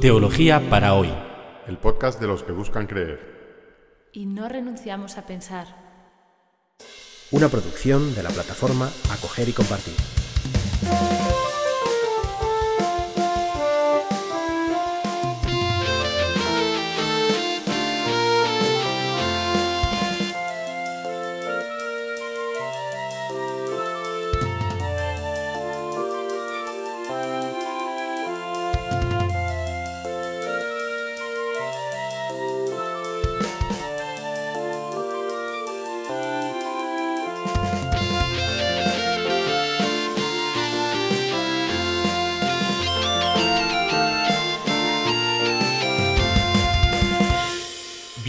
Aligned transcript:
Teología 0.00 0.70
para 0.70 0.94
hoy. 0.94 1.12
El 1.66 1.76
podcast 1.76 2.20
de 2.20 2.28
los 2.28 2.44
que 2.44 2.52
buscan 2.52 2.86
creer. 2.86 3.18
Y 4.12 4.26
no 4.26 4.48
renunciamos 4.48 5.18
a 5.18 5.26
pensar. 5.26 5.66
Una 7.32 7.48
producción 7.48 8.14
de 8.14 8.22
la 8.22 8.30
plataforma 8.30 8.88
Acoger 9.10 9.48
y 9.48 9.52
Compartir. 9.52 9.96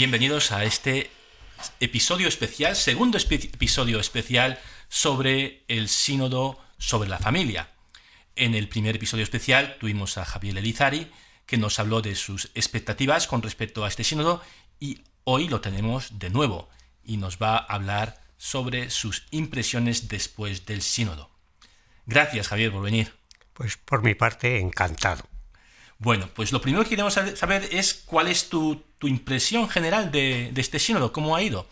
Bienvenidos 0.10 0.52
a 0.52 0.64
este 0.64 1.12
episodio 1.80 2.28
especial, 2.28 2.76
segundo 2.76 3.20
episodio 3.20 4.00
especial 4.00 4.58
sobre 4.88 5.64
el 5.68 5.88
sínodo 5.88 6.58
sobre 6.80 7.08
la 7.08 7.20
familia. 7.20 7.70
En 8.36 8.56
el 8.56 8.70
primer 8.70 8.96
episodio 8.96 9.24
especial 9.24 9.78
tuvimos 9.80 10.18
a 10.18 10.26
Javier 10.26 10.58
Elizari, 10.58 11.12
que 11.46 11.58
nos 11.58 11.78
habló 11.78 12.02
de 12.02 12.16
sus 12.16 12.50
expectativas 12.56 13.28
con 13.28 13.44
respecto 13.44 13.86
a 13.86 13.88
este 13.88 14.04
sínodo, 14.04 14.42
y 14.80 15.04
hoy 15.26 15.48
lo 15.48 15.62
tenemos 15.62 16.18
de 16.18 16.32
nuevo, 16.32 16.70
y 17.04 17.18
nos 17.18 17.38
va 17.38 17.58
a 17.58 17.76
hablar 17.76 18.20
sobre 18.36 18.90
sus 18.90 19.28
impresiones 19.30 20.08
después 20.08 20.66
del 20.66 20.82
sínodo. 20.82 21.30
Gracias, 22.08 22.48
Javier, 22.48 22.72
por 22.72 22.82
venir. 22.82 23.14
Pues 23.54 23.78
por 23.78 24.02
mi 24.02 24.16
parte, 24.16 24.58
encantado. 24.58 25.30
Bueno, 26.00 26.30
pues 26.34 26.54
lo 26.54 26.62
primero 26.62 26.84
que 26.84 26.92
queremos 26.92 27.14
saber 27.14 27.70
es 27.72 27.94
cuál 27.94 28.30
es 28.30 28.50
tu, 28.50 28.84
impresión 29.02 29.70
general 29.70 30.12
de, 30.12 30.52
este 30.56 30.80
sínodo, 30.80 31.12
cómo 31.12 31.36
ha 31.36 31.42
ido. 31.42 31.68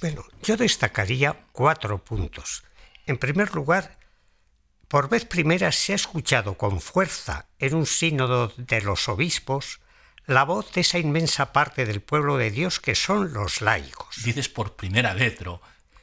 Bueno, 0.00 0.24
yo 0.42 0.56
destacaría 0.56 1.44
cuatro 1.52 2.02
puntos. 2.02 2.62
En 3.06 3.18
primer 3.18 3.54
lugar, 3.54 3.98
por 4.86 5.08
vez 5.08 5.24
primera 5.24 5.72
se 5.72 5.92
ha 5.92 5.96
escuchado 5.96 6.56
con 6.56 6.80
fuerza 6.80 7.48
en 7.58 7.74
un 7.74 7.86
sínodo 7.86 8.52
de 8.56 8.80
los 8.82 9.08
obispos 9.08 9.80
la 10.26 10.44
voz 10.44 10.72
de 10.72 10.82
esa 10.82 11.00
inmensa 11.00 11.52
parte 11.52 11.84
del 11.84 12.00
pueblo 12.00 12.36
de 12.36 12.52
Dios 12.52 12.78
que 12.78 12.94
son 12.94 13.32
los 13.32 13.60
laicos. 13.60 14.22
Dices 14.22 14.48
por 14.48 14.76
primera 14.76 15.12
vez, 15.14 15.34
pero 15.36 15.60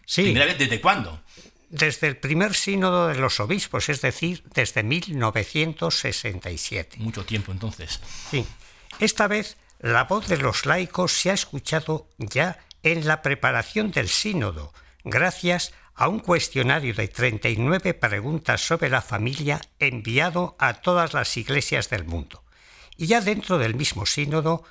Sí. 0.10 0.24
¿Primera 0.24 0.46
vez 0.46 0.58
desde 0.58 0.82
cuándo? 0.82 1.22
Desde 1.70 2.08
el 2.08 2.18
primer 2.18 2.56
sínodo 2.56 3.08
de 3.08 3.16
los 3.16 3.40
obispos, 3.40 3.88
es 3.90 4.02
decir, 4.02 4.44
desde 4.54 4.84
1967. 4.84 6.98
Mucho 7.00 7.26
tiempo 7.26 7.52
entonces. 7.52 8.00
Sí. 8.30 8.46
Esta 9.00 9.28
vez 9.28 9.58
la 9.80 10.04
voz 10.04 10.28
de 10.28 10.38
los 10.38 10.66
laicos 10.66 11.14
se 11.14 11.32
ha 11.32 11.34
escuchado 11.34 12.10
ya 12.18 12.60
en 12.84 13.08
la 13.08 13.22
preparación 13.22 13.92
del 13.92 14.10
sínodo, 14.10 14.74
gracias 15.04 15.74
a 15.96 16.08
un 16.08 16.20
cuestionario 16.20 16.94
de 16.94 17.08
39 17.08 17.94
preguntas 17.94 18.62
sobre 18.62 18.90
la 18.90 19.02
familia 19.02 19.62
enviado 19.80 20.56
a 20.58 20.76
todas 20.76 21.14
las 21.14 21.36
iglesias 21.38 21.90
del 21.90 22.06
mundo. 22.06 22.44
Y 22.98 23.08
ya 23.08 23.22
dentro 23.22 23.58
del 23.58 23.76
mismo 23.76 24.06
sínodo, 24.06 24.64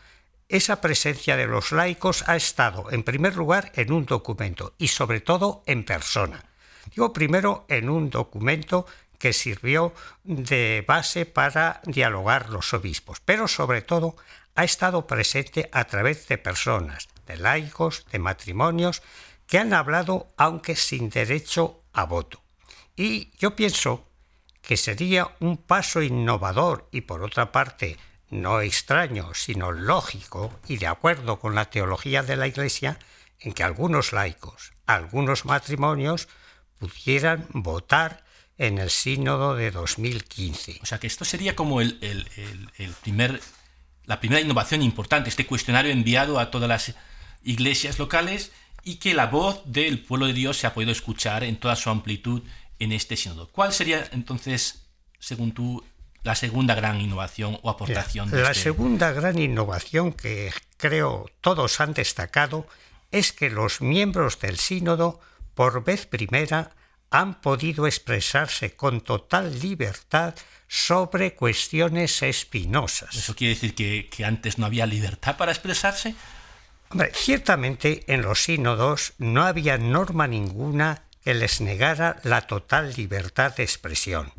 esa 0.48 0.80
presencia 0.80 1.36
de 1.36 1.46
los 1.46 1.72
laicos 1.72 2.24
ha 2.26 2.36
estado, 2.36 2.91
en 2.91 3.03
primer 3.03 3.36
lugar, 3.36 3.70
en 3.75 3.92
un 3.92 4.06
documento 4.06 4.75
y 4.78 4.88
sobre 4.88 5.20
todo 5.20 5.62
en 5.66 5.84
persona. 5.84 6.47
Digo 6.94 7.12
primero 7.12 7.65
en 7.69 7.88
un 7.88 8.10
documento 8.10 8.87
que 9.19 9.32
sirvió 9.32 9.93
de 10.25 10.84
base 10.87 11.26
para 11.26 11.81
dialogar 11.84 12.50
los 12.50 12.72
obispos, 12.72 13.21
pero 13.21 13.49
sobre 13.49 13.82
todo 13.82 14.16
ha 14.54 14.65
estado 14.65 15.06
presente 15.06 15.69
a 15.72 15.84
través 15.84 16.28
de 16.28 16.38
personas, 16.38 17.09
de 17.27 17.37
laicos, 17.37 18.06
de 18.10 18.19
matrimonios, 18.19 19.03
que 19.47 19.59
han 19.59 19.72
hablado 19.72 20.32
aunque 20.37 20.77
sin 20.77 21.10
derecho 21.10 21.82
a 21.93 22.04
voto. 22.04 22.43
Y 22.97 23.31
yo 23.38 23.56
pienso 23.56 24.09
que 24.62 24.77
sería 24.77 25.34
un 25.41 25.56
paso 25.56 26.03
innovador 26.03 26.88
y 26.91 27.03
por 27.03 27.22
otra 27.22 27.53
parte 27.53 27.97
no 28.31 28.60
extraño, 28.60 29.32
sino 29.34 29.72
lógico 29.72 30.53
y 30.66 30.77
de 30.77 30.87
acuerdo 30.87 31.41
con 31.41 31.54
la 31.54 31.71
teología 31.71 32.22
de 32.22 32.37
la 32.37 32.47
Iglesia, 32.47 32.98
en 33.41 33.53
que 33.53 33.62
algunos 33.62 34.12
laicos, 34.12 34.72
algunos 34.87 35.44
matrimonios, 35.44 36.28
pudieran 36.78 37.47
votar 37.50 38.25
en 38.59 38.78
el 38.78 38.91
sínodo 38.91 39.55
de 39.55 39.71
2015. 39.71 40.81
O 40.83 40.87
sea 40.87 40.99
que 40.99 41.06
esto 41.06 41.25
sería 41.25 41.55
como 41.55 41.81
el, 41.81 41.99
el, 42.00 42.27
el, 42.77 42.91
primer, 42.93 43.41
la 44.05 44.21
primera 44.21 44.41
innovación 44.41 44.83
importante, 44.83 45.28
este 45.28 45.47
cuestionario 45.47 45.93
enviado 45.93 46.39
a 46.39 46.50
todas 46.50 46.69
las 46.69 46.94
iglesias 47.44 47.99
locales 47.99 48.53
y 48.83 48.97
que 48.97 49.15
la 49.15 49.27
voz 49.27 49.62
del 49.65 50.00
pueblo 50.00 50.27
de 50.27 50.33
Dios 50.33 50.56
se 50.56 50.66
ha 50.66 50.75
podido 50.75 50.91
escuchar 50.91 51.44
en 51.44 51.56
toda 51.56 51.77
su 51.77 51.91
amplitud 51.91 52.43
en 52.78 52.93
este 52.93 53.16
sínodo. 53.16 53.49
¿Cuál 53.49 53.72
sería 53.72 54.09
entonces, 54.12 54.83
según 55.19 55.53
tú, 55.53 55.84
la 56.22 56.34
segunda 56.34 56.75
gran 56.75 57.00
innovación 57.00 57.59
o 57.62 57.71
aportación? 57.71 58.31
De 58.31 58.43
la 58.43 58.50
este... 58.50 58.65
segunda 58.65 59.12
gran 59.12 59.39
innovación 59.39 60.12
que 60.12 60.53
creo 60.77 61.31
todos 61.41 61.81
han 61.81 61.95
destacado 61.95 62.66
es 63.10 63.33
que 63.33 63.50
los 63.50 63.81
miembros 63.81 64.39
del 64.41 64.59
sínodo 64.59 65.21
por 65.58 65.82
vez 65.82 66.06
primera 66.06 66.70
han 67.10 67.41
podido 67.41 67.88
expresarse 67.88 68.76
con 68.76 69.00
total 69.00 69.58
libertad 69.58 70.36
sobre 70.69 71.34
cuestiones 71.34 72.22
espinosas. 72.22 73.16
¿Eso 73.16 73.34
quiere 73.34 73.54
decir 73.54 73.74
que, 73.74 74.08
que, 74.08 74.24
antes 74.24 74.58
no 74.58 74.66
había 74.66 74.86
libertad 74.86 75.36
para 75.36 75.50
expresarse? 75.50 76.14
Hombre, 76.91 77.10
ciertamente 77.12 78.04
en 78.06 78.22
los 78.22 78.44
sínodos 78.44 79.14
no 79.18 79.42
había 79.42 79.78
norma 79.78 80.28
ninguna 80.28 81.02
que 81.24 81.34
les 81.34 81.60
negara 81.60 82.20
la 82.22 82.42
total 82.42 82.94
libertad 82.94 83.56
de 83.56 83.64
expresión, 83.64 84.32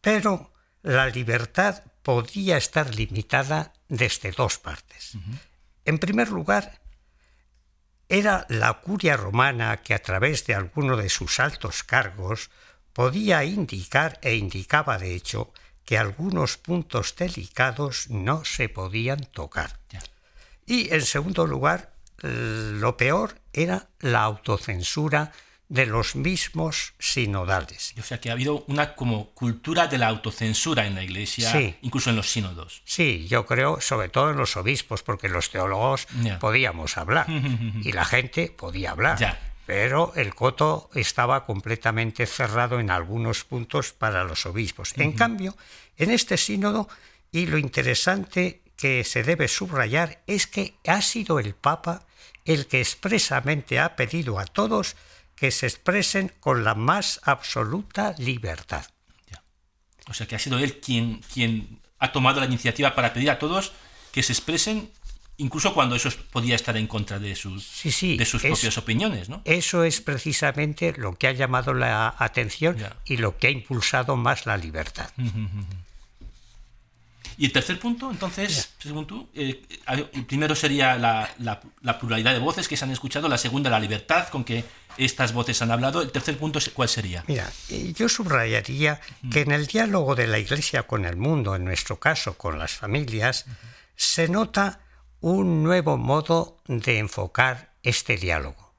pero 0.00 0.52
la 0.82 1.06
libertad 1.06 1.84
podía 2.02 2.56
estar 2.56 2.92
limitada 2.92 3.72
desde 3.88 4.32
dos 4.32 4.58
partes. 4.58 5.14
Uh 5.14 5.18
-huh. 5.18 5.38
En 5.84 5.98
primer 6.00 6.30
lugar, 6.30 6.80
era 8.08 8.46
la 8.48 8.74
curia 8.74 9.16
romana 9.16 9.78
que 9.78 9.94
a 9.94 9.98
través 9.98 10.46
de 10.46 10.54
alguno 10.54 10.96
de 10.96 11.08
sus 11.08 11.40
altos 11.40 11.82
cargos 11.82 12.50
podía 12.92 13.44
indicar 13.44 14.18
e 14.22 14.36
indicaba 14.36 14.98
de 14.98 15.14
hecho 15.14 15.52
que 15.84 15.98
algunos 15.98 16.56
puntos 16.56 17.14
delicados 17.16 18.10
no 18.10 18.44
se 18.44 18.68
podían 18.68 19.20
tocar. 19.20 19.78
Y 20.66 20.92
en 20.92 21.02
segundo 21.02 21.46
lugar, 21.46 21.92
lo 22.22 22.96
peor 22.96 23.40
era 23.52 23.88
la 24.00 24.22
autocensura 24.22 25.32
de 25.68 25.86
los 25.86 26.14
mismos 26.14 26.94
sinodales. 26.98 27.94
O 27.98 28.02
sea 28.02 28.20
que 28.20 28.30
ha 28.30 28.32
habido 28.32 28.64
una 28.68 28.94
como 28.94 29.30
cultura 29.30 29.88
de 29.88 29.98
la 29.98 30.08
autocensura 30.08 30.86
en 30.86 30.94
la 30.94 31.02
Iglesia, 31.02 31.50
sí. 31.50 31.74
incluso 31.82 32.10
en 32.10 32.16
los 32.16 32.30
sínodos. 32.30 32.82
Sí, 32.84 33.26
yo 33.28 33.46
creo, 33.46 33.80
sobre 33.80 34.08
todo 34.08 34.30
en 34.30 34.36
los 34.36 34.56
obispos, 34.56 35.02
porque 35.02 35.28
los 35.28 35.50
teólogos 35.50 36.06
podíamos 36.38 36.96
hablar 36.96 37.26
y 37.82 37.92
la 37.92 38.04
gente 38.04 38.54
podía 38.56 38.92
hablar. 38.92 39.18
Ya. 39.18 39.40
Pero 39.66 40.12
el 40.14 40.32
coto 40.34 40.90
estaba 40.94 41.44
completamente 41.44 42.26
cerrado 42.26 42.78
en 42.78 42.90
algunos 42.90 43.42
puntos 43.44 43.92
para 43.92 44.22
los 44.22 44.46
obispos. 44.46 44.92
En 44.96 45.12
cambio, 45.12 45.56
en 45.96 46.12
este 46.12 46.36
sínodo, 46.36 46.88
y 47.32 47.46
lo 47.46 47.58
interesante 47.58 48.62
que 48.76 49.02
se 49.02 49.24
debe 49.24 49.48
subrayar 49.48 50.22
es 50.28 50.46
que 50.46 50.76
ha 50.86 51.02
sido 51.02 51.40
el 51.40 51.54
Papa 51.54 52.06
el 52.44 52.66
que 52.68 52.80
expresamente 52.80 53.80
ha 53.80 53.96
pedido 53.96 54.38
a 54.38 54.44
todos 54.44 54.94
que 55.36 55.50
se 55.50 55.66
expresen 55.66 56.32
con 56.40 56.64
la 56.64 56.74
más 56.74 57.20
absoluta 57.22 58.14
libertad. 58.18 58.86
O 60.08 60.14
sea 60.14 60.26
que 60.28 60.36
ha 60.36 60.38
sido 60.38 60.58
él 60.58 60.78
quien, 60.80 61.20
quien 61.34 61.80
ha 61.98 62.12
tomado 62.12 62.38
la 62.40 62.46
iniciativa 62.46 62.94
para 62.94 63.12
pedir 63.12 63.28
a 63.30 63.38
todos 63.40 63.72
que 64.12 64.22
se 64.22 64.32
expresen, 64.32 64.90
incluso 65.36 65.74
cuando 65.74 65.96
eso 65.96 66.10
podía 66.30 66.54
estar 66.54 66.76
en 66.76 66.86
contra 66.86 67.18
de 67.18 67.34
sus, 67.34 67.66
Sí, 67.66 67.90
sí, 67.90 68.16
de 68.16 68.24
sus 68.24 68.44
es- 68.44 68.50
propias 68.52 68.78
opiniones, 68.78 69.28
¿no? 69.28 69.42
Eso 69.44 69.82
es 69.82 70.00
precisamente 70.00 70.94
lo 70.96 71.16
que 71.16 71.26
ha 71.26 71.32
llamado 71.32 71.74
la 71.74 72.14
atención 72.18 72.76
Ya. 72.78 72.96
y 73.04 73.16
lo 73.16 73.36
que 73.36 73.48
ha 73.48 73.50
impulsado 73.50 74.16
más 74.16 74.46
la 74.46 74.56
libertad. 74.56 75.10
Y 77.38 77.46
el 77.46 77.52
tercer 77.52 77.78
punto, 77.78 78.10
entonces, 78.10 78.70
según 78.78 79.06
tú, 79.06 79.28
eh, 79.34 79.62
el 80.12 80.24
primero 80.24 80.54
sería 80.54 80.96
la, 80.96 81.28
la, 81.38 81.98
pluralidad 81.98 82.32
de 82.32 82.38
voces 82.38 82.66
que 82.66 82.76
se 82.76 82.84
han 82.84 82.90
escuchado, 82.90 83.28
la 83.28 83.36
segunda 83.36 83.68
la 83.68 83.78
libertad 83.78 84.28
con 84.28 84.42
que 84.42 84.64
estas 84.96 85.34
voces 85.34 85.60
han 85.60 85.70
hablado, 85.70 86.00
el 86.00 86.10
tercer 86.10 86.38
punto, 86.38 86.58
¿cuál 86.72 86.88
sería? 86.88 87.24
Mira, 87.26 87.50
yo 87.94 88.08
subrayaría 88.08 89.00
que 89.30 89.42
en 89.42 89.52
el 89.52 89.66
diálogo 89.66 90.14
de 90.14 90.26
la 90.26 90.38
Iglesia 90.38 90.84
con 90.84 91.04
el 91.04 91.16
mundo, 91.16 91.54
en 91.54 91.64
nuestro 91.64 92.00
caso 92.00 92.38
con 92.38 92.58
las 92.58 92.72
familias, 92.72 93.44
se 93.96 94.28
nota 94.28 94.80
un 95.20 95.62
nuevo 95.62 95.98
modo 95.98 96.58
de 96.66 96.98
enfocar 96.98 97.72
este 97.82 98.16
diálogo. 98.16 98.72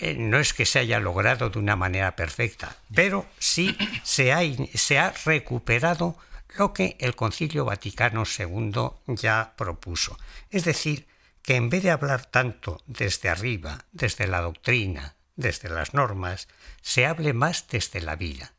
Eh, 0.00 0.14
no 0.18 0.38
es 0.38 0.52
que 0.52 0.66
se 0.66 0.78
haya 0.78 1.00
logrado 1.00 1.48
de 1.48 1.58
una 1.58 1.76
manera 1.76 2.16
perfecta, 2.16 2.76
pero 2.94 3.26
sí 3.38 3.76
se 4.02 4.32
ha, 4.32 4.40
se 4.74 4.98
ha 4.98 5.14
recuperado 5.24 6.16
lo 6.58 6.72
que 6.72 6.96
el 7.00 7.14
Concilio 7.14 7.64
Vaticano 7.64 8.24
II 8.24 8.90
ya 9.06 9.54
propuso. 9.56 10.18
Es 10.50 10.64
decir, 10.64 11.06
que 11.42 11.56
en 11.56 11.70
vez 11.70 11.82
de 11.82 11.90
hablar 11.90 12.26
tanto 12.26 12.82
desde 12.86 13.28
arriba, 13.28 13.84
desde 13.92 14.26
la 14.26 14.40
doctrina, 14.40 15.14
desde 15.36 15.68
las 15.68 15.94
normas, 15.94 16.48
se 16.82 17.06
hable 17.06 17.32
más 17.32 17.68
desde 17.68 18.00
la 18.00 18.16
vida, 18.16 18.54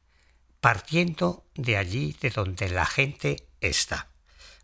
partiendo 0.61 1.45
de 1.55 1.77
allí 1.77 2.15
de 2.21 2.29
donde 2.29 2.69
la 2.69 2.85
gente 2.85 3.47
está. 3.59 4.07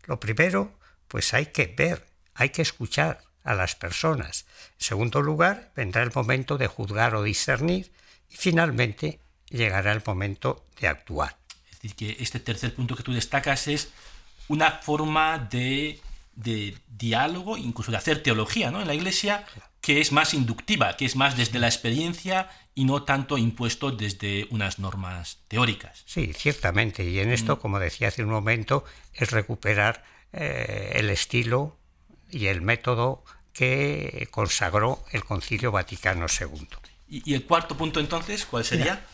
Lo 0.04 0.20
primero, 0.20 0.78
pues 1.08 1.34
hay 1.34 1.46
que 1.46 1.66
ver, 1.66 2.06
hay 2.34 2.50
que 2.50 2.62
escuchar 2.62 3.22
a 3.42 3.54
las 3.54 3.74
personas. 3.74 4.46
En 4.78 4.84
segundo 4.86 5.20
lugar, 5.20 5.72
vendrá 5.76 6.02
el 6.02 6.12
momento 6.14 6.56
de 6.56 6.66
juzgar 6.66 7.14
o 7.14 7.22
discernir 7.22 7.92
y 8.30 8.36
finalmente 8.36 9.20
llegará 9.50 9.92
el 9.92 10.02
momento 10.04 10.64
de 10.80 10.88
actuar. 10.88 11.43
Es 11.84 11.90
decir, 11.90 12.16
que 12.16 12.22
este 12.22 12.40
tercer 12.40 12.74
punto 12.74 12.96
que 12.96 13.02
tú 13.02 13.12
destacas 13.12 13.68
es 13.68 13.90
una 14.48 14.70
forma 14.70 15.38
de, 15.38 16.00
diálogo, 16.88 17.58
incluso 17.58 17.90
de 17.90 17.98
hacer 17.98 18.22
teología 18.22 18.70
¿no? 18.70 18.80
en 18.80 18.86
la 18.86 18.94
iglesia, 18.94 19.44
que 19.82 20.00
es 20.00 20.10
más 20.10 20.32
inductiva, 20.32 20.96
que 20.96 21.04
es 21.04 21.14
más 21.14 21.36
desde 21.36 21.58
la 21.58 21.66
experiencia 21.66 22.48
y 22.74 22.86
no 22.86 23.02
tanto 23.02 23.36
impuesto 23.36 23.90
desde 23.90 24.46
unas 24.50 24.78
normas 24.78 25.40
teóricas. 25.46 26.02
Sí, 26.06 26.32
ciertamente. 26.32 27.04
Y 27.04 27.20
en 27.20 27.30
esto, 27.30 27.56
mm. 27.56 27.60
como 27.60 27.78
decía 27.78 28.08
hace 28.08 28.24
un 28.24 28.30
momento, 28.30 28.84
es 29.12 29.30
recuperar 29.30 30.04
eh, 30.32 30.92
el 30.94 31.10
estilo 31.10 31.76
y 32.30 32.46
el 32.46 32.62
método 32.62 33.24
que 33.52 34.26
consagró 34.30 35.04
el 35.12 35.22
Concilio 35.22 35.70
Vaticano 35.70 36.26
II. 36.28 36.66
¿Y 37.06 37.34
el 37.34 37.44
cuarto 37.44 37.76
punto 37.76 38.00
entonces 38.00 38.46
cuál 38.46 38.64
sería? 38.64 39.06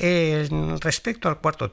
respecto 0.80 1.28
al 1.28 1.38
cuarto 1.38 1.72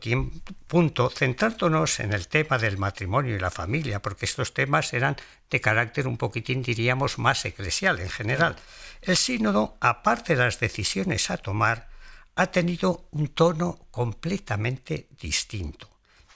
punto, 0.66 1.10
centrándonos 1.10 2.00
en 2.00 2.12
el 2.12 2.28
tema 2.28 2.58
del 2.58 2.78
matrimonio 2.78 3.36
y 3.36 3.40
la 3.40 3.52
familia, 3.52 4.02
porque 4.02 4.26
estos 4.26 4.54
temas 4.54 4.94
eran 4.94 5.16
de 5.50 5.62
carácter 5.62 6.08
un 6.08 6.18
poquitín, 6.18 6.64
diríamos, 6.64 7.20
más 7.20 7.46
eclesial 7.46 8.00
en 8.00 8.10
general. 8.10 8.56
El 9.02 9.16
sínodo, 9.16 9.78
aparte 9.80 10.36
de 10.36 10.44
las 10.44 10.60
decisiones 10.60 11.30
a 11.30 11.38
tomar, 11.38 11.88
ha 12.36 12.48
tenido 12.48 13.08
un 13.12 13.28
tono 13.30 13.88
completamente 13.92 15.08
distinto 15.20 15.88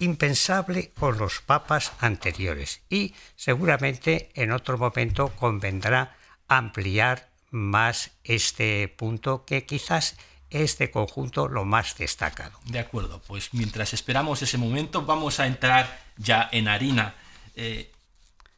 impensable 0.01 0.91
con 0.99 1.19
los 1.19 1.41
papas 1.41 1.93
anteriores 1.99 2.81
y 2.89 3.13
seguramente 3.35 4.31
en 4.33 4.51
otro 4.51 4.77
momento 4.79 5.29
convendrá 5.29 6.15
ampliar 6.47 7.30
más 7.51 8.11
este 8.23 8.87
punto 8.87 9.45
que 9.45 9.65
quizás 9.65 10.15
es 10.49 10.77
de 10.77 10.91
conjunto 10.91 11.47
lo 11.47 11.65
más 11.65 11.97
destacado. 11.97 12.59
De 12.65 12.79
acuerdo, 12.79 13.21
pues 13.25 13.53
mientras 13.53 13.93
esperamos 13.93 14.41
ese 14.41 14.57
momento 14.57 15.05
vamos 15.05 15.39
a 15.39 15.47
entrar 15.47 16.01
ya 16.17 16.49
en 16.51 16.67
harina. 16.67 17.15
Eh, 17.55 17.91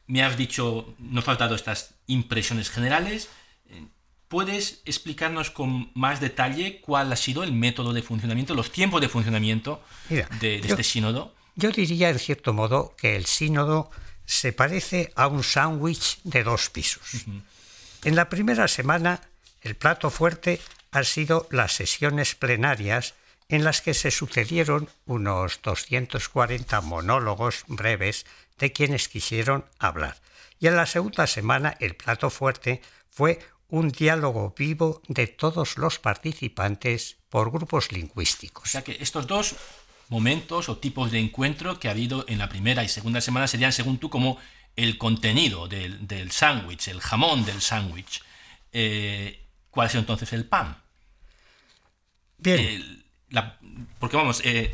me 0.06 0.22
has 0.22 0.36
dicho, 0.36 0.94
nos 0.98 1.24
ha 1.24 1.26
faltado 1.26 1.54
estas 1.54 1.94
impresiones 2.06 2.70
generales. 2.70 3.28
Eh, 3.68 3.86
¿Puedes 4.28 4.82
explicarnos 4.84 5.50
con 5.50 5.90
más 5.94 6.20
detalle 6.20 6.80
cuál 6.80 7.12
ha 7.12 7.16
sido 7.16 7.44
el 7.44 7.52
método 7.52 7.92
de 7.92 8.02
funcionamiento, 8.02 8.54
los 8.54 8.72
tiempos 8.72 9.00
de 9.00 9.08
funcionamiento 9.08 9.82
de, 10.08 10.56
este 10.56 10.82
sínodo? 10.82 11.34
Yo 11.54 11.70
diría, 11.70 12.10
en 12.10 12.18
cierto 12.18 12.52
modo, 12.52 12.96
que 12.96 13.14
el 13.14 13.26
sínodo 13.26 13.90
se 14.26 14.52
parece 14.52 15.12
a 15.14 15.28
un 15.28 15.44
sándwich 15.44 16.20
de 16.24 16.42
dos 16.42 16.70
pisos. 16.70 17.26
En 18.04 18.16
la 18.16 18.28
primera 18.28 18.68
semana, 18.68 19.22
el 19.62 19.76
plato 19.76 20.10
fuerte 20.10 20.60
han 20.90 21.06
sido 21.06 21.48
las 21.50 21.72
sesiones 21.72 22.34
plenarias 22.34 23.14
en 23.48 23.64
las 23.64 23.80
que 23.80 23.94
se 23.94 24.10
sucedieron 24.10 24.90
unos 25.06 25.60
240 25.62 26.82
monólogos 26.82 27.64
breves 27.66 28.26
de 28.58 28.72
quienes 28.72 29.08
quisieron 29.08 29.64
hablar. 29.78 30.18
Y 30.60 30.66
en 30.66 30.76
la 30.76 30.84
segunda 30.84 31.26
semana 31.26 31.78
el 31.80 31.96
plato 31.96 32.28
fuerte 32.28 32.82
fue 33.08 33.38
un 33.68 33.88
diálogo 33.88 34.54
vivo 34.56 35.00
de 35.08 35.26
todos 35.26 35.78
los 35.78 35.98
participantes 35.98 37.16
por 37.30 37.50
grupos 37.50 37.90
lingüísticos. 37.90 38.64
O 38.64 38.68
sea 38.68 38.84
que 38.84 38.98
estos 39.00 39.26
dos 39.26 39.56
momentos 40.10 40.68
o 40.68 40.76
tipos 40.76 41.10
de 41.10 41.20
encuentro 41.20 41.80
que 41.80 41.88
ha 41.88 41.92
habido 41.92 42.26
en 42.28 42.36
la 42.36 42.50
primera 42.50 42.84
y 42.84 42.88
segunda 42.88 43.22
semana 43.22 43.48
serían, 43.48 43.72
según 43.72 43.96
tú, 43.96 44.10
como 44.10 44.38
el 44.76 44.98
contenido 44.98 45.68
del, 45.68 46.30
sándwich, 46.30 46.88
el 46.88 47.00
jamón 47.00 47.44
del 47.44 47.60
sándwich. 47.60 48.22
Eh, 48.72 49.46
¿Cuál 49.70 49.86
ha 49.86 49.90
sido 49.90 50.00
entonces 50.00 50.32
el 50.32 50.44
pan? 50.44 50.76
Bien. 52.38 53.04
porque 53.98 54.16
vamos, 54.16 54.42
eh, 54.44 54.72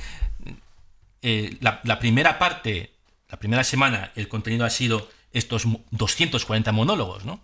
eh, 1.23 1.56
la, 1.61 1.81
la, 1.85 1.99
primera 1.99 2.38
parte, 2.38 2.94
la 3.29 3.38
primera 3.38 3.64
semana, 3.64 4.12
el 4.17 4.29
contenido 4.29 4.64
ha 4.64 4.70
sido 4.70 5.08
estos 5.32 5.64
240 5.91 6.73
monólogos, 6.73 7.25
¿no? 7.25 7.41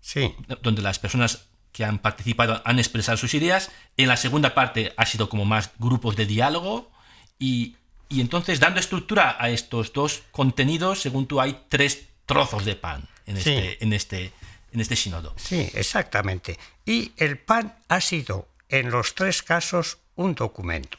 Sí. 0.00 0.34
Donde 0.62 0.82
las 0.82 0.98
personas 0.98 1.48
que 1.72 1.84
han 1.84 1.98
participado 1.98 2.62
han 2.64 2.78
expresado 2.78 3.18
sus 3.18 3.34
ideas. 3.34 3.70
En 3.96 4.08
la 4.08 4.16
segunda 4.16 4.54
parte 4.54 4.94
ha 4.96 5.04
sido 5.04 5.28
como 5.28 5.44
más 5.44 5.72
grupos 5.78 6.16
de 6.16 6.24
diálogo 6.24 6.90
y, 7.38 7.76
entonces, 8.10 8.60
dando 8.60 8.80
estructura 8.80 9.36
a 9.38 9.50
estos 9.50 9.92
dos 9.92 10.22
contenidos, 10.30 11.00
según 11.00 11.26
tú, 11.26 11.40
hay 11.40 11.64
tres 11.68 12.06
trozos 12.24 12.64
de 12.64 12.76
pan 12.76 13.08
en 13.26 13.36
este, 13.36 13.82
en 13.82 13.92
este, 13.92 14.32
en 14.72 14.80
este 14.80 14.96
sínodo. 14.96 15.34
Sí, 15.36 15.68
exactamente. 15.74 16.58
Y 16.84 17.12
el 17.16 17.38
pan 17.38 17.74
ha 17.88 18.00
sido, 18.00 18.48
en 18.68 18.90
los 18.90 19.14
tres 19.14 19.42
casos, 19.42 19.98
un 20.14 20.34
documento. 20.34 20.98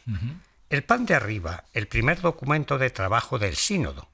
El 0.69 0.83
pan 0.83 1.05
de 1.05 1.15
arriba, 1.15 1.63
el 1.73 1.87
primer 1.87 2.21
documento 2.21 2.77
de 2.77 2.89
trabajo 2.89 3.39
del 3.39 3.55
sínodo. 3.55 4.09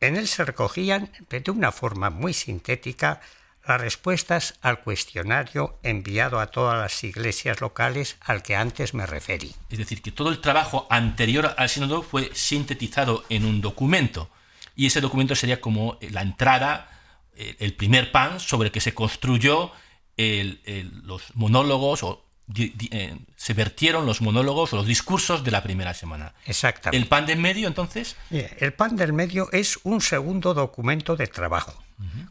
En 0.00 0.16
él 0.16 0.28
se 0.28 0.44
recogían, 0.44 1.10
de 1.28 1.50
una 1.50 1.72
forma 1.72 2.10
muy 2.10 2.32
sintética, 2.32 3.20
las 3.66 3.80
respuestas 3.80 4.54
al 4.62 4.80
cuestionario 4.80 5.78
enviado 5.82 6.40
a 6.40 6.48
todas 6.48 6.78
las 6.78 7.04
iglesias 7.04 7.60
locales 7.60 8.16
al 8.20 8.42
que 8.42 8.56
antes 8.56 8.94
me 8.94 9.06
referí. 9.06 9.54
Es 9.68 9.78
decir, 9.78 10.02
que 10.02 10.12
todo 10.12 10.30
el 10.30 10.40
trabajo 10.40 10.86
anterior 10.90 11.54
al 11.56 11.68
sínodo 11.68 12.02
fue 12.02 12.30
sintetizado 12.34 13.24
en 13.28 13.44
un 13.44 13.60
documento 13.60 14.30
y 14.74 14.86
ese 14.86 15.00
documento 15.00 15.34
sería 15.34 15.60
como 15.60 15.98
la 16.00 16.22
entrada, 16.22 16.88
el 17.36 17.74
primer 17.74 18.12
pan 18.12 18.40
sobre 18.40 18.68
el 18.68 18.72
que 18.72 18.80
se 18.80 18.94
construyó 18.94 19.72
los 20.16 21.22
monólogos 21.34 22.02
o 22.02 22.24
eh, 22.56 23.16
se 23.36 23.54
vertieron 23.54 24.06
los 24.06 24.20
monólogos 24.20 24.72
o 24.72 24.76
los 24.76 24.86
discursos 24.86 25.44
de 25.44 25.50
la 25.50 25.62
primera 25.62 25.94
semana. 25.94 26.34
Exactamente. 26.46 27.00
¿El 27.00 27.08
pan 27.08 27.26
del 27.26 27.38
medio 27.38 27.68
entonces? 27.68 28.16
El 28.30 28.72
pan 28.72 28.96
del 28.96 29.12
medio 29.12 29.50
es 29.52 29.78
un 29.84 30.00
segundo 30.00 30.52
documento 30.54 31.16
de 31.16 31.26
trabajo 31.26 31.82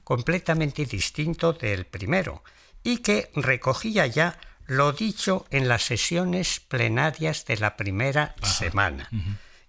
completamente 0.10 0.88
distinto 0.88 1.54
del 1.54 1.86
primero, 1.86 2.44
y 2.84 2.98
que 2.98 3.30
recogía 3.36 4.08
ya 4.08 4.40
lo 4.66 4.92
dicho 4.92 5.46
en 5.52 5.68
las 5.68 5.84
sesiones 5.84 6.60
plenarias 6.62 7.46
de 7.46 7.58
la 7.58 7.78
primera 7.78 8.34
semana, 8.42 9.08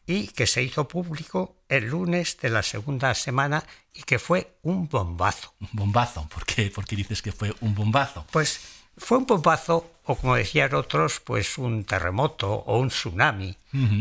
y 0.06 0.28
que 0.28 0.46
se 0.46 0.62
hizo 0.62 0.88
público 0.88 1.56
el 1.68 1.88
lunes 1.88 2.38
de 2.40 2.48
la 2.48 2.62
segunda 2.62 3.14
semana 3.14 3.64
y 3.92 4.02
que 4.04 4.18
fue 4.18 4.56
un 4.62 4.88
bombazo. 4.88 5.52
¿Un 5.60 5.68
bombazo? 5.74 6.26
¿Por 6.30 6.46
qué? 6.46 6.70
¿Por 6.70 6.86
qué 6.86 6.96
dices 6.96 7.20
que 7.20 7.32
fue 7.32 7.54
un 7.60 7.74
bombazo? 7.74 8.24
Pues 8.30 8.60
fue 8.96 9.18
un 9.18 9.26
bombazo, 9.26 9.92
o 10.06 10.14
como 10.14 10.36
decían 10.36 10.72
otros, 10.72 11.20
pues 11.20 11.58
un 11.58 11.84
terremoto 11.84 12.50
o 12.50 12.78
un 12.78 12.88
tsunami, 12.88 13.58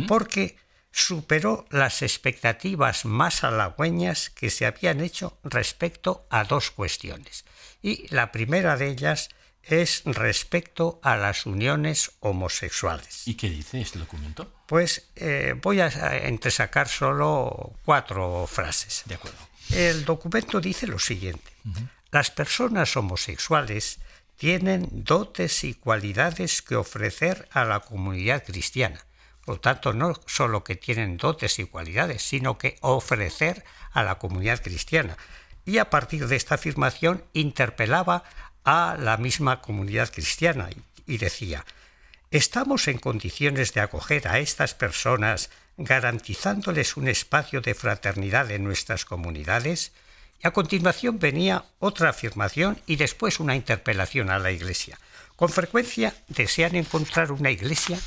porque 0.07 0.55
superó 0.91 1.65
las 1.69 2.01
expectativas 2.01 3.05
más 3.05 3.43
halagüeñas 3.43 4.29
que 4.29 4.49
se 4.49 4.65
habían 4.65 5.01
hecho 5.01 5.37
respecto 5.43 6.25
a 6.29 6.43
dos 6.43 6.71
cuestiones. 6.71 7.45
Y 7.81 8.07
la 8.13 8.31
primera 8.31 8.75
de 8.75 8.89
ellas 8.89 9.29
es 9.63 10.01
respecto 10.05 10.99
a 11.03 11.15
las 11.15 11.45
uniones 11.45 12.11
homosexuales. 12.19 13.27
¿Y 13.27 13.35
qué 13.35 13.49
dice 13.49 13.79
este 13.79 13.99
documento? 13.99 14.51
Pues 14.65 15.09
eh, 15.15 15.55
voy 15.61 15.79
a 15.79 15.87
entresacar 16.25 16.87
solo 16.87 17.73
cuatro 17.85 18.47
frases. 18.47 19.03
De 19.05 19.15
acuerdo. 19.15 19.37
El 19.71 20.05
documento 20.05 20.59
dice 20.59 20.87
lo 20.87 20.97
siguiente. 20.97 21.51
Las 22.11 22.31
personas 22.31 22.97
homosexuales 22.97 23.99
tienen 24.37 24.87
dotes 24.91 25.63
y 25.63 25.75
cualidades 25.75 26.61
que 26.61 26.75
ofrecer 26.75 27.47
a 27.51 27.65
la 27.65 27.81
comunidad 27.81 28.43
cristiana 28.43 29.05
por 29.49 29.57
tanto 29.57 29.93
no 29.93 30.13
solo 30.27 30.63
que 30.63 30.75
tienen 30.75 31.17
dotes 31.17 31.57
y 31.57 31.63
cualidades, 31.63 32.21
sino 32.21 32.59
que 32.59 32.75
ofrecer 32.81 33.65
a 33.91 34.03
la 34.03 34.19
comunidad 34.19 34.61
cristiana. 34.61 35.17
Y 35.65 35.79
a 35.79 35.89
partir 35.89 36.27
de 36.27 36.35
esta 36.35 36.53
afirmación 36.53 37.23
interpelaba 37.33 38.23
a 38.63 38.95
la 38.99 39.17
misma 39.17 39.59
comunidad 39.59 40.11
cristiana 40.13 40.69
y 41.07 41.17
decía, 41.17 41.65
¿estamos 42.29 42.87
en 42.87 42.99
condiciones 42.99 43.73
de 43.73 43.81
acoger 43.81 44.27
a 44.27 44.37
estas 44.37 44.75
personas 44.75 45.49
garantizándoles 45.77 46.95
un 46.95 47.07
espacio 47.07 47.59
de 47.61 47.73
fraternidad 47.73 48.51
en 48.51 48.63
nuestras 48.63 49.03
comunidades? 49.03 49.93
Y 50.43 50.47
a 50.47 50.51
continuación 50.51 51.17
venía 51.17 51.65
otra 51.79 52.11
afirmación 52.11 52.79
y 52.85 52.97
después 52.97 53.39
una 53.39 53.55
interpelación 53.55 54.29
a 54.29 54.37
la 54.37 54.51
Iglesia. 54.51 54.99
Con 55.35 55.49
frecuencia 55.49 56.13
desean 56.27 56.75
encontrar 56.75 57.31
una 57.31 57.49
iglesia 57.49 57.97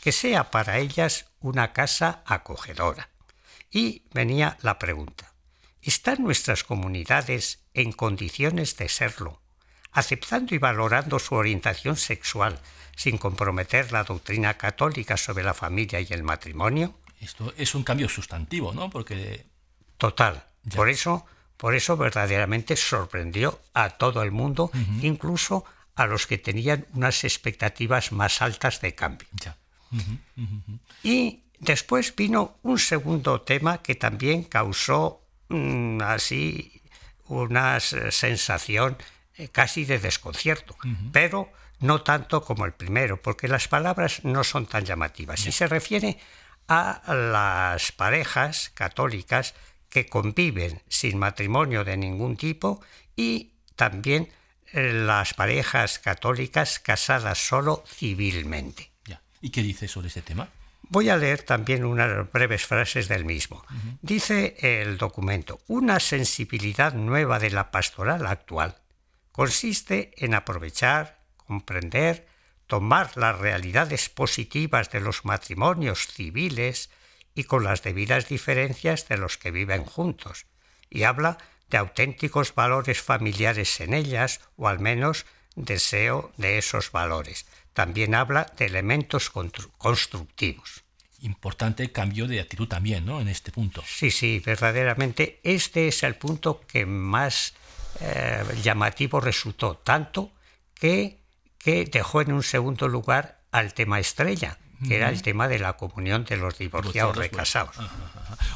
que 0.00 0.12
sea 0.12 0.50
para 0.50 0.78
ellas 0.78 1.26
una 1.40 1.72
casa 1.72 2.22
acogedora. 2.26 3.08
Y 3.70 4.02
venía 4.12 4.58
la 4.62 4.78
pregunta, 4.78 5.32
¿están 5.82 6.22
nuestras 6.22 6.64
comunidades 6.64 7.60
en 7.74 7.92
condiciones 7.92 8.76
de 8.76 8.88
serlo, 8.88 9.40
aceptando 9.92 10.54
y 10.54 10.58
valorando 10.58 11.18
su 11.18 11.34
orientación 11.34 11.96
sexual 11.96 12.58
sin 12.96 13.18
comprometer 13.18 13.92
la 13.92 14.04
doctrina 14.04 14.54
católica 14.54 15.16
sobre 15.16 15.44
la 15.44 15.54
familia 15.54 16.00
y 16.00 16.08
el 16.10 16.22
matrimonio? 16.22 16.98
Esto 17.20 17.52
es 17.56 17.74
un 17.74 17.84
cambio 17.84 18.08
sustantivo, 18.08 18.72
¿no? 18.72 18.90
Porque... 18.90 19.46
Total. 19.98 20.44
Por 20.74 20.88
eso 20.88 21.26
por 21.60 21.74
eso 21.74 21.98
verdaderamente 21.98 22.74
sorprendió 22.74 23.60
a 23.74 23.90
todo 23.90 24.22
el 24.22 24.30
mundo, 24.30 24.70
incluso 25.02 25.66
a 25.94 26.06
los 26.06 26.26
que 26.26 26.38
tenían 26.38 26.86
unas 26.94 27.22
expectativas 27.22 28.12
más 28.12 28.40
altas 28.40 28.80
de 28.80 28.94
cambio. 28.94 29.28
Y 31.02 31.40
después 31.58 32.14
vino 32.14 32.56
un 32.62 32.78
segundo 32.78 33.42
tema 33.42 33.82
que 33.82 33.94
también 33.94 34.44
causó 34.44 35.22
mm, 35.48 36.00
así 36.02 36.80
una 37.26 37.78
sensación 37.80 38.96
eh, 39.36 39.48
casi 39.48 39.84
de 39.84 39.98
desconcierto, 39.98 40.76
pero 41.12 41.52
no 41.78 42.02
tanto 42.02 42.42
como 42.42 42.66
el 42.66 42.72
primero, 42.72 43.22
porque 43.22 43.48
las 43.48 43.68
palabras 43.68 44.24
no 44.24 44.44
son 44.44 44.66
tan 44.66 44.84
llamativas. 44.84 45.46
Y 45.46 45.52
se 45.52 45.66
refiere 45.66 46.18
a 46.68 47.02
las 47.14 47.92
parejas 47.92 48.70
católicas 48.74 49.54
que 49.88 50.06
conviven 50.06 50.82
sin 50.88 51.18
matrimonio 51.18 51.84
de 51.84 51.96
ningún 51.96 52.36
tipo 52.36 52.80
y 53.16 53.52
también 53.76 54.28
eh, 54.72 54.92
las 54.92 55.34
parejas 55.34 55.98
católicas 55.98 56.78
casadas 56.78 57.38
solo 57.38 57.82
civilmente. 57.86 58.89
¿Y 59.40 59.50
qué 59.50 59.62
dice 59.62 59.88
sobre 59.88 60.08
ese 60.08 60.22
tema? 60.22 60.48
Voy 60.88 61.08
a 61.08 61.16
leer 61.16 61.42
también 61.42 61.84
unas 61.84 62.30
breves 62.32 62.66
frases 62.66 63.08
del 63.08 63.24
mismo. 63.24 63.64
Dice 64.02 64.56
el 64.60 64.98
documento, 64.98 65.60
una 65.68 66.00
sensibilidad 66.00 66.94
nueva 66.94 67.38
de 67.38 67.50
la 67.50 67.70
pastoral 67.70 68.26
actual 68.26 68.76
consiste 69.32 70.12
en 70.16 70.34
aprovechar, 70.34 71.20
comprender, 71.36 72.26
tomar 72.66 73.16
las 73.16 73.38
realidades 73.38 74.08
positivas 74.08 74.90
de 74.90 75.00
los 75.00 75.24
matrimonios 75.24 76.06
civiles 76.08 76.90
y 77.34 77.44
con 77.44 77.64
las 77.64 77.82
debidas 77.82 78.28
diferencias 78.28 79.08
de 79.08 79.16
los 79.16 79.38
que 79.38 79.50
viven 79.50 79.84
juntos, 79.84 80.46
y 80.90 81.04
habla 81.04 81.38
de 81.68 81.78
auténticos 81.78 82.54
valores 82.54 83.00
familiares 83.00 83.80
en 83.80 83.94
ellas, 83.94 84.40
o 84.56 84.68
al 84.68 84.80
menos 84.80 85.24
deseo 85.54 86.32
de 86.36 86.58
esos 86.58 86.92
valores. 86.92 87.46
También 87.72 88.14
habla 88.14 88.52
de 88.56 88.66
elementos 88.66 89.30
constructivos. 89.30 90.84
Importante 91.20 91.92
cambio 91.92 92.26
de 92.26 92.40
actitud 92.40 92.66
también, 92.66 93.04
¿no? 93.04 93.20
En 93.20 93.28
este 93.28 93.52
punto. 93.52 93.82
Sí, 93.86 94.10
sí, 94.10 94.42
verdaderamente 94.44 95.40
este 95.42 95.88
es 95.88 96.02
el 96.02 96.16
punto 96.16 96.62
que 96.66 96.86
más 96.86 97.54
eh, 98.00 98.42
llamativo 98.62 99.20
resultó, 99.20 99.76
tanto 99.76 100.32
que, 100.74 101.18
que 101.58 101.84
dejó 101.84 102.22
en 102.22 102.32
un 102.32 102.42
segundo 102.42 102.88
lugar 102.88 103.40
al 103.52 103.74
tema 103.74 104.00
estrella, 104.00 104.58
que 104.86 104.96
era 104.96 105.10
el 105.10 105.20
tema 105.20 105.46
de 105.48 105.58
la 105.58 105.76
comunión 105.76 106.24
de 106.24 106.38
los 106.38 106.56
divorciados 106.56 107.16
recasados. 107.16 107.76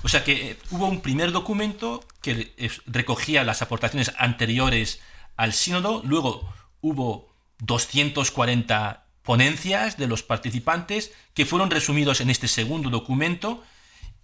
O 0.03 0.09
sea 0.09 0.25
que 0.25 0.51
eh, 0.51 0.59
hubo 0.71 0.87
un 0.87 1.03
primer 1.03 1.33
documento 1.33 2.03
que 2.23 2.55
recogía 2.87 3.45
las 3.45 3.61
aportaciones 3.61 4.13
anteriores 4.17 5.01
al 5.37 5.53
sínodo, 5.53 6.03
luego 6.05 6.49
hubo 6.81 7.35
240 7.59 9.04
ponencias 9.25 9.97
de 9.97 10.07
los 10.07 10.23
participantes 10.23 11.11
que 11.33 11.47
fueron 11.47 11.71
resumidos 11.71 12.21
en 12.21 12.31
este 12.31 12.47
segundo 12.47 12.91
documento 12.91 13.65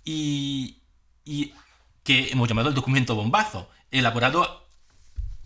y, 0.05 0.77
que 2.05 2.31
hemos 2.31 2.49
llamado 2.49 2.69
el 2.69 2.75
documento 2.75 3.15
bombazo, 3.15 3.71
elaborado 3.91 4.67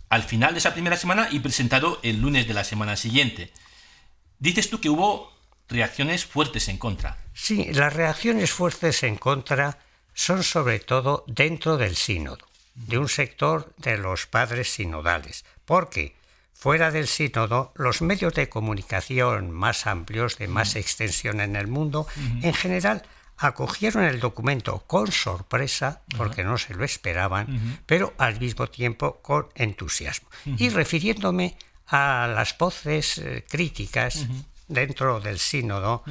al 0.09 0.23
final 0.23 0.53
de 0.53 0.59
esa 0.59 0.73
primera 0.73 0.97
semana 0.97 1.27
y 1.31 1.39
presentado 1.39 1.99
el 2.03 2.21
lunes 2.21 2.47
de 2.47 2.53
la 2.53 2.63
semana 2.63 2.95
siguiente. 2.95 3.51
Dices 4.39 4.69
tú 4.69 4.79
que 4.79 4.89
hubo 4.89 5.31
reacciones 5.67 6.25
fuertes 6.25 6.67
en 6.67 6.77
contra. 6.77 7.17
Sí, 7.33 7.73
las 7.73 7.93
reacciones 7.93 8.51
fuertes 8.51 9.03
en 9.03 9.15
contra 9.15 9.79
son 10.13 10.43
sobre 10.43 10.79
todo 10.79 11.23
dentro 11.27 11.77
del 11.77 11.95
sínodo, 11.95 12.45
de 12.73 12.97
un 12.97 13.09
sector 13.09 13.73
de 13.77 13.97
los 13.97 14.25
padres 14.25 14.71
sinodales, 14.71 15.45
porque 15.65 16.15
fuera 16.55 16.89
del 16.89 17.07
sínodo 17.07 17.73
los 17.75 18.01
medios 18.01 18.33
de 18.33 18.49
comunicación 18.49 19.51
más 19.51 19.85
amplios, 19.85 20.37
de 20.37 20.47
más 20.47 20.75
extensión 20.75 21.41
en 21.41 21.55
el 21.55 21.67
mundo, 21.67 22.07
en 22.41 22.53
general 22.53 23.03
acogieron 23.37 24.05
el 24.05 24.19
documento 24.19 24.79
con 24.87 25.11
sorpresa, 25.11 26.01
porque 26.17 26.43
no 26.43 26.57
se 26.57 26.73
lo 26.73 26.85
esperaban, 26.85 27.83
pero 27.85 28.13
al 28.17 28.39
mismo 28.39 28.67
tiempo 28.67 29.19
con 29.21 29.49
entusiasmo. 29.55 30.29
Y 30.57 30.69
refiriéndome 30.69 31.57
a 31.87 32.27
las 32.33 32.57
voces 32.57 33.17
eh, 33.17 33.45
críticas 33.47 34.25
dentro 34.67 35.19
del 35.19 35.37
sínodo, 35.37 36.03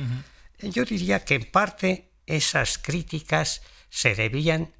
yo 0.60 0.84
diría 0.84 1.24
que 1.24 1.34
en 1.34 1.50
parte 1.50 2.10
esas 2.26 2.78
críticas 2.78 3.62
se 3.88 4.14
debían 4.14 4.72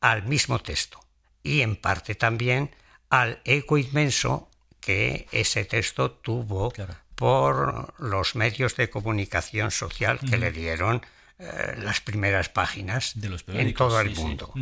al 0.00 0.24
mismo 0.24 0.58
texto 0.60 0.98
y 1.42 1.60
en 1.60 1.76
parte 1.76 2.14
también 2.14 2.74
al 3.10 3.40
eco 3.44 3.78
inmenso 3.78 4.49
que 4.80 5.28
ese 5.32 5.64
texto 5.64 6.10
tuvo 6.10 6.72
por 7.14 7.94
los 7.98 8.34
medios 8.34 8.76
de 8.76 8.88
comunicación 8.88 9.70
social 9.70 10.18
que 10.18 10.38
le 10.38 10.52
dieron 10.52 11.02
eh, 11.38 11.74
las 11.78 12.00
primeras 12.00 12.48
páginas 12.48 13.12
de 13.14 13.28
los 13.28 13.44
en 13.48 13.74
todo 13.74 14.00
el 14.00 14.14
mundo. 14.14 14.52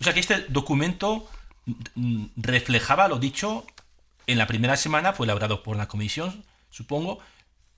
O 0.00 0.04
sea 0.04 0.12
que 0.12 0.20
este 0.20 0.46
documento 0.48 1.28
mm, 1.94 2.26
reflejaba 2.36 3.08
lo 3.08 3.18
dicho 3.18 3.66
en 4.26 4.38
la 4.38 4.46
primera 4.46 4.76
semana, 4.76 5.14
fue 5.14 5.24
elaborado 5.24 5.62
por 5.62 5.76
la 5.76 5.88
comisión, 5.88 6.44
supongo, 6.70 7.18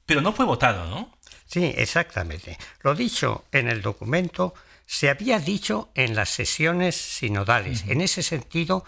pero 0.07 0.21
no 0.21 0.33
fue 0.33 0.45
votado, 0.45 0.87
¿no? 0.87 1.17
Sí, 1.47 1.73
exactamente. 1.77 2.59
Lo 2.83 2.95
dicho 2.95 3.45
en 3.53 3.69
el 3.69 3.83
documento 3.83 4.55
se 4.87 5.09
había 5.09 5.39
dicho 5.39 5.91
en 5.95 6.17
las 6.17 6.31
sesiones 6.31 6.97
sinodales. 6.97 7.85
En 7.87 8.00
ese 8.00 8.25
sentido, 8.25 8.85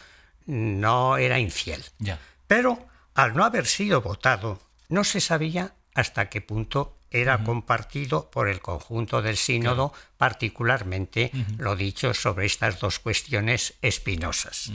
no 0.47 1.17
era 1.17 1.39
infiel. 1.39 1.85
Ya. 2.01 2.19
Pero 2.53 2.87
al 3.15 3.35
no 3.35 3.47
haber 3.47 3.65
sido 3.65 4.03
votado, 4.03 4.61
no 4.91 5.05
se 5.05 5.23
sabía 5.23 5.75
hasta 5.95 6.29
qué 6.29 6.43
punto 6.43 6.99
era 7.11 7.45
compartido 7.45 8.31
por 8.31 8.47
el 8.47 8.61
conjunto 8.61 9.23
del 9.23 9.39
sínodo, 9.39 9.95
particularmente 10.19 11.31
lo 11.57 11.77
dicho 11.77 12.13
sobre 12.13 12.45
estas 12.45 12.79
dos 12.79 12.99
cuestiones 12.99 13.73
espinosas. 13.81 14.71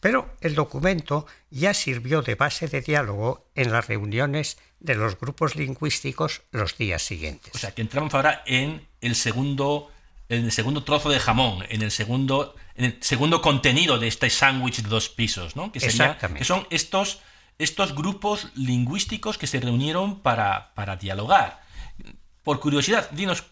Pero 0.00 0.34
el 0.40 0.56
documento 0.56 1.24
ya 1.50 1.72
sirvió 1.72 2.22
de 2.22 2.34
base 2.34 2.66
de 2.66 2.80
diálogo 2.80 3.48
en 3.54 3.70
las 3.70 3.86
reuniones 3.86 4.58
de 4.80 4.96
los 4.96 5.16
grupos 5.16 5.54
lingüísticos 5.54 6.42
los 6.50 6.76
días 6.78 7.02
siguientes. 7.02 7.54
O 7.54 7.58
sea, 7.58 7.72
que 7.72 7.82
entramos 7.82 8.12
ahora 8.12 8.42
en 8.44 8.88
el 9.00 9.14
segundo, 9.14 9.92
en 10.30 10.44
el 10.44 10.52
segundo 10.52 10.84
trozo 10.84 11.10
de 11.10 11.18
jamón, 11.18 11.64
en 11.68 11.82
el 11.82 11.90
segundo, 11.90 12.54
en 12.76 12.84
el 12.84 12.98
segundo 13.00 13.42
contenido 13.42 13.98
de 13.98 14.06
este 14.06 14.30
sándwich 14.30 14.82
de 14.82 14.88
dos 14.88 15.08
pisos, 15.08 15.56
¿no? 15.56 15.72
Que, 15.72 15.80
sería, 15.80 16.16
que 16.18 16.44
son 16.44 16.66
estos, 16.70 17.20
estos 17.58 17.94
grupos 17.94 18.48
lingüísticos 18.54 19.38
que 19.38 19.48
se 19.48 19.60
reunieron 19.60 20.20
para, 20.20 20.72
para 20.74 20.96
dialogar. 20.96 21.62
Por 22.44 22.60
curiosidad, 22.60 23.10
dinos 23.10 23.44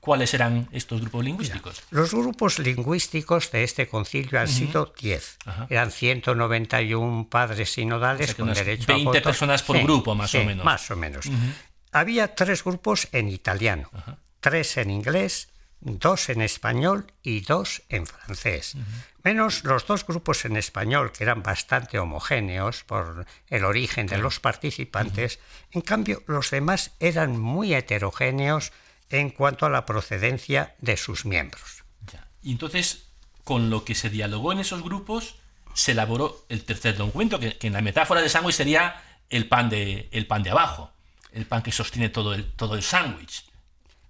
cuáles 0.00 0.34
eran 0.34 0.68
estos 0.72 1.00
grupos 1.00 1.24
lingüísticos. 1.24 1.82
los 1.90 2.12
grupos 2.12 2.58
lingüísticos 2.58 3.50
de 3.52 3.62
este 3.62 3.88
concilio 3.88 4.40
han 4.40 4.48
sido 4.48 4.92
10. 5.00 5.38
Eran 5.70 5.92
191 5.92 7.28
padres 7.28 7.72
sinodales 7.72 8.34
con 8.34 8.52
derecho 8.52 8.86
20 8.88 9.02
a 9.02 9.04
voto. 9.04 9.22
personas 9.22 9.62
por 9.62 9.80
grupo, 9.80 10.16
más 10.16 10.34
o 10.34 10.44
menos. 10.44 10.64
Más 10.64 10.90
o 10.90 10.96
menos. 10.96 11.26
Había 11.92 12.34
tres 12.34 12.64
grupos 12.64 13.08
en 13.12 13.28
italiano, 13.28 13.90
tres 14.40 14.76
en 14.76 14.90
inglés, 14.90 15.48
dos 15.80 16.28
en 16.28 16.42
español 16.42 17.12
y 17.22 17.40
dos 17.40 17.82
en 17.88 18.06
francés. 18.06 18.76
Menos 19.22 19.64
los 19.64 19.86
dos 19.86 20.06
grupos 20.06 20.44
en 20.44 20.56
español, 20.56 21.12
que 21.12 21.24
eran 21.24 21.42
bastante 21.42 21.98
homogéneos 21.98 22.84
por 22.84 23.26
el 23.48 23.64
origen 23.64 24.06
de 24.06 24.18
los 24.18 24.40
participantes. 24.40 25.38
En 25.72 25.80
cambio, 25.80 26.22
los 26.26 26.50
demás 26.50 26.92
eran 27.00 27.38
muy 27.38 27.74
heterogéneos 27.74 28.72
en 29.10 29.30
cuanto 29.30 29.66
a 29.66 29.70
la 29.70 29.86
procedencia 29.86 30.74
de 30.78 30.96
sus 30.96 31.24
miembros. 31.24 31.84
Ya. 32.12 32.28
Y 32.42 32.52
entonces, 32.52 33.08
con 33.44 33.70
lo 33.70 33.84
que 33.84 33.94
se 33.94 34.10
dialogó 34.10 34.52
en 34.52 34.60
esos 34.60 34.82
grupos, 34.82 35.36
se 35.74 35.92
elaboró 35.92 36.44
el 36.48 36.64
tercer 36.64 36.96
documento, 36.96 37.38
que, 37.38 37.58
que 37.58 37.66
en 37.66 37.74
la 37.74 37.82
metáfora 37.82 38.22
de 38.22 38.28
sándwich 38.28 38.56
sería 38.56 39.02
el 39.28 39.48
pan 39.48 39.68
de, 39.68 40.08
el 40.12 40.26
pan 40.26 40.42
de 40.42 40.50
abajo, 40.50 40.92
el 41.32 41.46
pan 41.46 41.62
que 41.62 41.72
sostiene 41.72 42.08
todo 42.08 42.34
el, 42.34 42.50
todo 42.52 42.74
el 42.74 42.82
sándwich. 42.82 43.44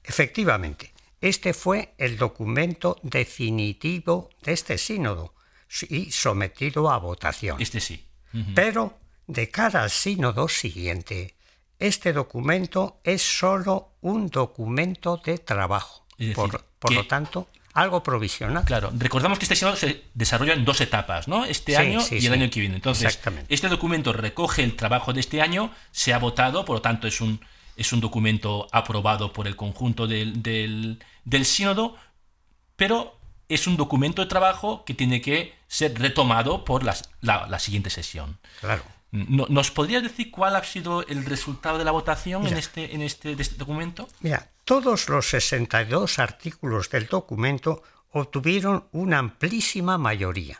Efectivamente, 0.05 0.93
este 1.21 1.55
fue 1.55 1.95
el 1.99 2.17
documento 2.19 2.99
definitivo 3.03 4.31
de 4.43 4.53
este 4.53 4.79
sínodo 4.79 5.35
y 5.89 6.11
sometido 6.13 6.91
a 6.91 6.99
votación. 6.99 7.61
Este 7.61 7.81
sí. 7.81 8.07
Pero, 8.55 8.99
de 9.27 9.51
cara 9.51 9.83
al 9.83 9.91
sínodo 9.91 10.47
siguiente, 10.49 11.35
este 11.79 12.13
documento 12.13 13.01
es 13.03 13.23
sólo 13.23 13.97
un 14.03 14.29
documento 14.29 15.21
de 15.25 15.39
trabajo. 15.39 16.07
Decir, 16.19 16.35
por 16.35 16.65
por 16.79 16.91
que- 16.91 16.97
lo 16.97 17.07
tanto, 17.07 17.49
algo 17.73 18.03
provisional. 18.03 18.65
Claro, 18.65 18.91
recordamos 18.97 19.39
que 19.39 19.45
este 19.47 19.57
sínodo 19.57 19.77
se 19.77 20.05
desarrolla 20.15 20.55
en 20.55 20.65
dos 20.65 20.81
etapas, 20.81 21.29
¿no? 21.29 21.45
Este 21.45 21.73
Sí, 21.73 21.77
año 21.79 22.01
sí, 22.01 22.15
y 22.15 22.19
el 22.19 22.23
sí. 22.25 22.29
año 22.33 22.51
que 22.51 22.61
viene. 22.61 22.77
Entonces, 22.77 23.05
Exactamente. 23.07 23.53
este 23.55 23.69
documento 23.69 24.13
recoge 24.13 24.63
el 24.65 24.77
trabajo 24.77 25.13
de 25.13 25.21
este 25.21 25.41
año, 25.43 25.71
se 25.91 26.13
ha 26.15 26.19
votado, 26.19 26.65
por 26.65 26.77
lo 26.77 26.83
tanto 26.83 27.07
es 27.07 27.21
un, 27.21 27.41
es 27.77 27.93
un 27.93 28.01
documento 28.01 28.67
aprobado 28.73 29.33
por 29.33 29.47
el 29.47 29.57
conjunto 29.57 30.07
del, 30.07 30.43
del, 30.43 31.03
del 31.25 31.45
sínodo, 31.45 31.97
pero 32.77 33.19
es 33.49 33.67
un 33.67 33.77
documento 33.77 34.23
de 34.23 34.29
trabajo 34.29 34.85
que 34.85 34.95
tiene 34.95 35.21
que 35.21 35.55
ser 35.69 35.99
retomado 35.99 36.65
por 36.65 36.83
las- 36.85 37.11
la, 37.21 37.47
la 37.47 37.59
siguiente 37.59 37.91
sesión. 37.91 38.39
Claro. 38.61 38.83
No- 39.13 39.47
¿Nos 39.49 39.71
podrías 39.71 40.03
decir 40.03 40.31
cuál 40.31 40.57
ha 40.57 40.65
sido 40.65 41.07
el 41.07 41.25
resultado 41.25 41.79
de 41.79 41.85
la 41.85 41.93
votación 41.93 42.47
en 42.47 42.57
este, 42.57 42.95
en 42.95 43.03
este, 43.03 43.37
de 43.37 43.43
este 43.43 43.57
documento? 43.57 44.09
Mira, 44.21 44.51
todos 44.65 45.09
los 45.09 45.31
62 45.31 46.19
artículos 46.19 46.91
del 46.91 47.07
documento 47.07 47.83
obtuvieron 48.11 48.89
una 48.93 49.19
amplísima 49.19 49.97
mayoría, 49.97 50.59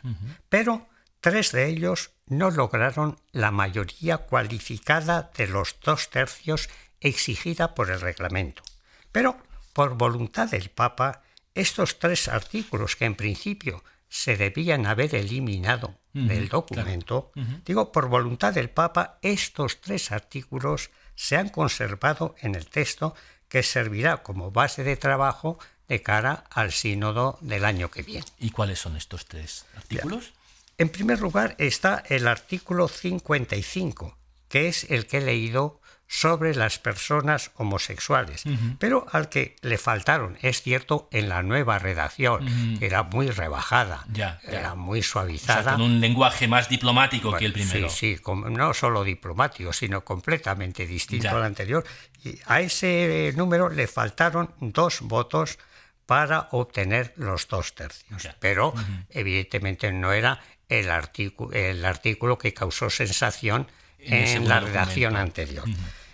pero 0.49 0.87
tres 1.19 1.51
de 1.51 1.67
ellos 1.67 2.11
no 2.27 2.51
lograron 2.51 3.19
la 3.31 3.51
mayoría 3.51 4.17
cualificada 4.19 5.31
de 5.35 5.47
los 5.47 5.75
dos 5.83 6.09
tercios 6.09 6.69
exigida 7.01 7.75
por 7.75 7.91
el 7.91 8.01
reglamento. 8.01 8.63
Pero, 9.11 9.37
por 9.73 9.95
voluntad 9.95 10.49
del 10.49 10.69
Papa, 10.69 11.21
estos 11.53 11.99
tres 11.99 12.27
artículos 12.27 12.95
que 12.95 13.05
en 13.05 13.15
principio 13.15 13.83
se 14.09 14.37
debían 14.37 14.85
haber 14.85 15.15
eliminado 15.15 15.99
del 16.13 16.49
documento, 16.49 17.31
digo, 17.63 17.91
por 17.91 18.07
voluntad 18.07 18.53
del 18.53 18.69
Papa, 18.69 19.19
estos 19.21 19.81
tres 19.81 20.11
artículos 20.11 20.89
se 21.15 21.37
han 21.37 21.49
conservado 21.49 22.35
en 22.39 22.55
el 22.55 22.67
texto 22.67 23.13
que 23.49 23.63
servirá 23.63 24.23
como 24.23 24.51
base 24.51 24.83
de 24.83 24.97
trabajo 24.97 25.59
de 25.87 26.01
cara 26.01 26.43
al 26.49 26.71
sínodo 26.71 27.37
del 27.41 27.65
año 27.65 27.91
que 27.91 28.01
viene. 28.01 28.25
¿Y 28.39 28.49
cuáles 28.49 28.79
son 28.79 28.97
estos 28.97 29.25
tres 29.25 29.65
artículos? 29.75 30.33
En 30.77 30.89
primer 30.89 31.19
lugar 31.19 31.55
está 31.57 32.03
el 32.07 32.27
artículo 32.27 32.87
55, 32.87 34.17
que 34.47 34.67
es 34.67 34.85
el 34.89 35.07
que 35.07 35.17
he 35.17 35.21
leído 35.21 35.81
sobre 36.09 36.55
las 36.55 36.79
personas 36.79 37.51
homosexuales, 37.55 38.43
pero 38.79 39.05
al 39.11 39.27
que 39.27 39.57
le 39.61 39.77
faltaron, 39.77 40.37
es 40.41 40.61
cierto, 40.61 41.09
en 41.11 41.27
la 41.27 41.43
nueva 41.43 41.79
redacción, 41.79 42.77
que 42.79 42.85
era 42.85 43.03
muy 43.03 43.29
rebajada, 43.29 44.05
Ya, 44.13 44.39
ya. 44.45 44.49
era 44.59 44.75
muy 44.75 44.99
O 44.99 45.03
sea, 45.03 45.11
suavizada. 45.11 45.73
con 45.73 45.81
un 45.81 45.99
lenguaje 45.99 46.47
más 46.47 46.69
diplomático 46.69 47.33
que 47.35 47.45
el 47.45 47.53
primero. 47.53 47.89
Sí, 47.89 48.15
sí, 48.15 48.21
no 48.49 48.73
solo 48.73 49.03
diplomático, 49.03 49.73
sino 49.73 50.05
completamente 50.05 50.87
distinto 50.87 51.25
Ya. 51.25 51.31
al 51.31 51.43
anterior. 51.43 51.83
Y 52.23 52.39
a 52.45 52.61
ese 52.61 53.27
eh, 53.27 53.33
número 53.33 53.67
le 53.69 53.87
faltaron 53.87 54.53
dos 54.59 55.01
votos 55.01 55.59
para 56.05 56.47
obtener 56.51 57.13
los 57.17 57.49
dos 57.49 57.75
tercios. 57.75 58.29
Pero 58.39 58.73
evidentemente 59.09 59.91
no 59.91 60.13
era 60.13 60.39
el 60.69 60.89
artículo 60.89 62.37
que 62.37 62.53
causó 62.53 62.89
sensación 62.89 63.67
En 63.99 64.47
la 64.47 64.59
redacción 64.59 65.15
anterior. 65.15 65.65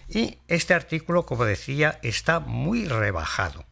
Y 0.10 0.38
este 0.48 0.74
artículo, 0.74 1.26
como 1.26 1.46
decía, 1.46 2.00
está 2.04 2.40
muy 2.40 2.88
rebajado. 2.88 3.66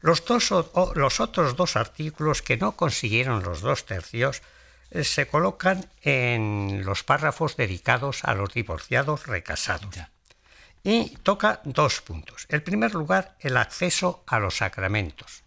Los, 0.00 0.24
dos, 0.24 0.52
o- 0.52 0.92
los 0.94 1.20
otros 1.20 1.56
dos 1.56 1.76
artículos 1.76 2.42
que 2.42 2.56
no 2.56 2.72
consiguieron 2.76 3.42
los 3.42 3.60
dos 3.60 3.84
tercios 3.84 4.42
eh, 4.90 5.02
se 5.04 5.26
colocan 5.26 5.86
en 6.02 6.82
los 6.84 7.02
párrafos 7.02 7.56
dedicados 7.56 8.24
a 8.24 8.34
los 8.34 8.54
divorciados 8.54 9.26
recasados. 9.26 9.94
Ya. 9.94 10.10
Y 10.84 11.16
toca 11.24 11.60
dos 11.64 12.00
puntos. 12.00 12.46
En 12.48 12.62
primer 12.62 12.94
lugar, 12.94 13.36
el 13.40 13.56
acceso 13.56 14.22
a 14.26 14.38
los 14.38 14.58
sacramentos. 14.58 15.42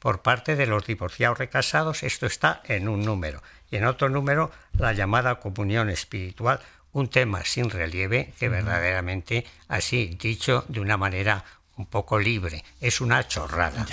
Por 0.00 0.20
parte 0.22 0.56
de 0.56 0.66
los 0.66 0.84
divorciados 0.86 1.38
recasados, 1.38 2.02
esto 2.02 2.26
está 2.26 2.60
en 2.64 2.88
un 2.88 3.02
número. 3.04 3.42
Y 3.70 3.76
en 3.76 3.86
otro 3.86 4.08
número, 4.10 4.50
la 4.74 4.92
llamada 4.92 5.40
comunión 5.40 5.88
espiritual, 5.88 6.60
un 6.94 7.08
tema 7.08 7.44
sin 7.44 7.68
relieve 7.68 8.32
que 8.38 8.48
verdaderamente, 8.48 9.44
así 9.68 10.16
dicho 10.18 10.64
de 10.68 10.80
una 10.80 10.96
manera 10.96 11.44
un 11.76 11.86
poco 11.86 12.18
libre, 12.18 12.64
es 12.80 13.00
una 13.00 13.28
chorrada. 13.28 13.86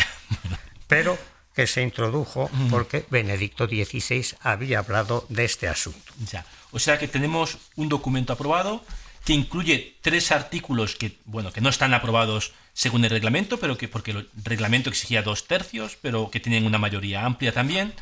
Pero 0.88 1.18
que 1.54 1.68
se 1.68 1.82
introdujo 1.82 2.50
porque 2.70 3.06
Benedicto 3.10 3.68
XVI 3.68 4.38
había 4.40 4.80
hablado 4.80 5.26
de 5.28 5.44
este 5.44 5.68
asunto. 5.68 6.14
Ya. 6.32 6.46
O 6.72 6.80
sea 6.80 6.98
que 6.98 7.08
tenemos 7.08 7.58
un 7.76 7.90
documento 7.90 8.32
aprobado 8.34 8.86
que 9.26 9.34
incluye 9.34 9.98
tres 10.02 10.32
artículos 10.32 10.96
que, 10.96 11.18
bueno, 11.26 11.52
que 11.52 11.62
no 11.62 11.70
están 11.70 11.94
aprobados 11.94 12.54
según 12.74 13.04
el 13.04 13.12
reglamento, 13.12 13.60
pero 13.60 13.78
que 13.78 13.88
porque 13.88 14.12
el 14.12 14.30
reglamento 14.44 14.90
exigía 14.90 15.24
dos 15.24 15.48
tercios, 15.48 15.98
pero 16.02 16.32
que 16.32 16.40
tienen 16.40 16.66
una 16.66 16.78
mayoría 16.78 17.26
amplia 17.26 17.52
también. 17.52 17.94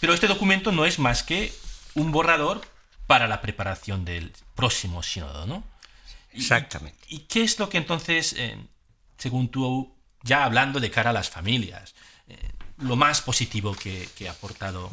Pero 0.00 0.14
este 0.14 0.28
documento 0.28 0.72
no 0.72 0.86
es 0.86 0.98
más 0.98 1.22
que 1.22 1.52
un 1.94 2.12
borrador 2.12 2.62
para 3.10 3.26
la 3.26 3.40
preparación 3.40 4.04
del 4.04 4.32
próximo 4.54 5.02
sínodo, 5.02 5.44
¿no? 5.44 5.64
Exactamente. 6.32 6.96
¿Y 7.08 7.18
qué 7.30 7.42
es 7.42 7.58
lo 7.58 7.68
que 7.68 7.78
entonces, 7.78 8.36
eh, 8.38 8.56
según 9.18 9.48
tú, 9.48 9.92
ya 10.22 10.44
hablando 10.44 10.78
de 10.78 10.92
cara 10.92 11.10
a 11.10 11.12
las 11.12 11.28
familias, 11.28 11.96
eh, 12.28 12.36
lo 12.78 12.94
más 12.94 13.20
positivo 13.20 13.74
que, 13.74 14.08
que 14.16 14.28
ha 14.28 14.30
aportado 14.30 14.88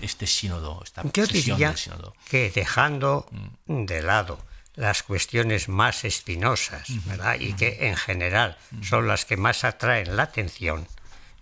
este 0.00 0.28
sínodo, 0.28 0.80
esta 0.84 1.02
Yo 1.12 1.26
sesión 1.26 1.56
diría 1.56 1.70
del 1.70 1.76
sínodo? 1.76 2.14
que 2.30 2.52
dejando 2.54 3.28
de 3.66 4.00
lado 4.00 4.38
las 4.76 5.02
cuestiones 5.02 5.68
más 5.68 6.04
espinosas, 6.04 6.86
¿verdad? 7.04 7.34
Y 7.40 7.54
que 7.54 7.88
en 7.88 7.96
general 7.96 8.56
son 8.80 9.08
las 9.08 9.24
que 9.24 9.36
más 9.36 9.64
atraen 9.64 10.14
la 10.14 10.22
atención, 10.22 10.86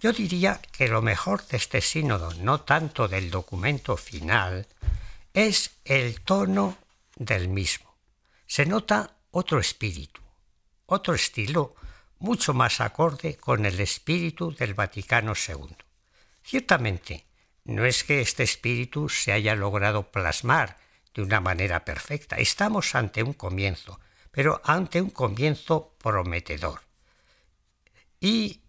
yo 0.00 0.14
diría 0.14 0.58
que 0.72 0.88
lo 0.88 1.02
mejor 1.02 1.46
de 1.48 1.58
este 1.58 1.82
sínodo, 1.82 2.32
no 2.40 2.62
tanto 2.62 3.08
del 3.08 3.30
documento 3.30 3.98
final, 3.98 4.66
es 5.35 5.73
el 5.85 6.20
tono 6.20 6.79
del 7.16 7.49
mismo. 7.49 7.92
Se 8.47 8.64
nota 8.64 9.16
otro 9.33 9.59
espíritu, 9.59 10.23
otro 10.87 11.12
estilo 11.14 11.75
mucho 12.20 12.55
más 12.55 12.81
acorde 12.81 13.37
con 13.37 13.66
el 13.66 13.81
espíritu 13.81 14.55
del 14.55 14.75
Vaticano 14.75 15.33
II. 15.35 15.77
Ciertamente, 16.44 17.27
no 17.64 17.85
es 17.85 18.05
que 18.05 18.20
este 18.20 18.44
espíritu 18.44 19.09
se 19.09 19.33
haya 19.33 19.57
logrado 19.57 20.12
plasmar 20.12 20.79
de 21.12 21.23
una 21.23 21.40
manera 21.40 21.85
perfecta. 21.85 22.37
Estamos 22.37 22.94
ante 22.94 23.25
un 23.25 23.33
comienzo, 23.33 23.99
pero 24.31 24.61
ante 24.64 25.03
un 25.03 25.11
comienzo 25.11 25.97
prometedor. 25.99 26.83
Y 28.20 28.61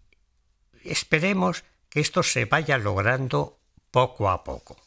esperemos 0.82 1.62
que 1.88 2.00
esto 2.00 2.24
se 2.24 2.44
vaya 2.44 2.76
logrando 2.76 3.60
poco 3.92 4.28
a 4.30 4.42
poco. 4.42 4.85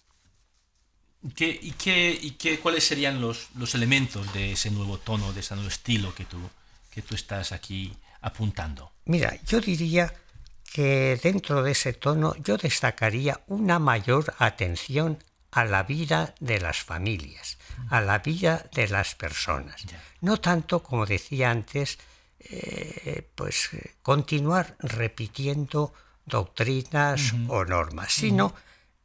¿Qué, 1.36 1.60
y, 1.62 1.72
qué, 1.72 2.18
y 2.22 2.32
qué, 2.32 2.60
cuáles 2.60 2.86
serían 2.86 3.20
los, 3.20 3.50
los 3.56 3.76
elementos 3.76 4.32
de 4.34 4.54
ese 4.54 4.72
nuevo 4.72 4.98
tono, 4.98 5.34
de 5.34 5.42
ese 5.42 5.54
nuevo 5.56 5.70
estilo 5.70 6.16
que 6.16 6.26
tú, 6.26 6.38
que 6.92 7.02
tú 7.02 7.16
estás 7.16 7.52
aquí 7.52 7.94
apuntando? 8.22 8.92
Mira, 9.06 9.38
yo 9.46 9.60
diría 9.60 10.14
que 10.72 11.20
dentro 11.22 11.62
de 11.64 11.72
ese 11.72 11.94
tono 11.94 12.36
yo 12.44 12.58
destacaría 12.58 13.42
una 13.48 13.80
mayor 13.80 14.34
atención 14.38 15.18
a 15.52 15.66
la 15.66 15.84
vida 15.84 16.36
de 16.40 16.60
las 16.60 16.78
familias, 16.84 17.58
a 17.90 18.02
la 18.02 18.20
vida 18.20 18.70
de 18.74 18.88
las 18.88 19.16
personas. 19.16 19.84
No 20.22 20.38
tanto, 20.38 20.84
como 20.84 21.06
decía 21.06 21.50
antes, 21.50 21.98
eh, 22.40 23.28
pues 23.36 23.70
continuar 24.02 24.76
repitiendo 24.80 25.94
doctrinas 26.26 27.34
o 27.48 27.66
normas, 27.66 28.14
sino 28.14 28.54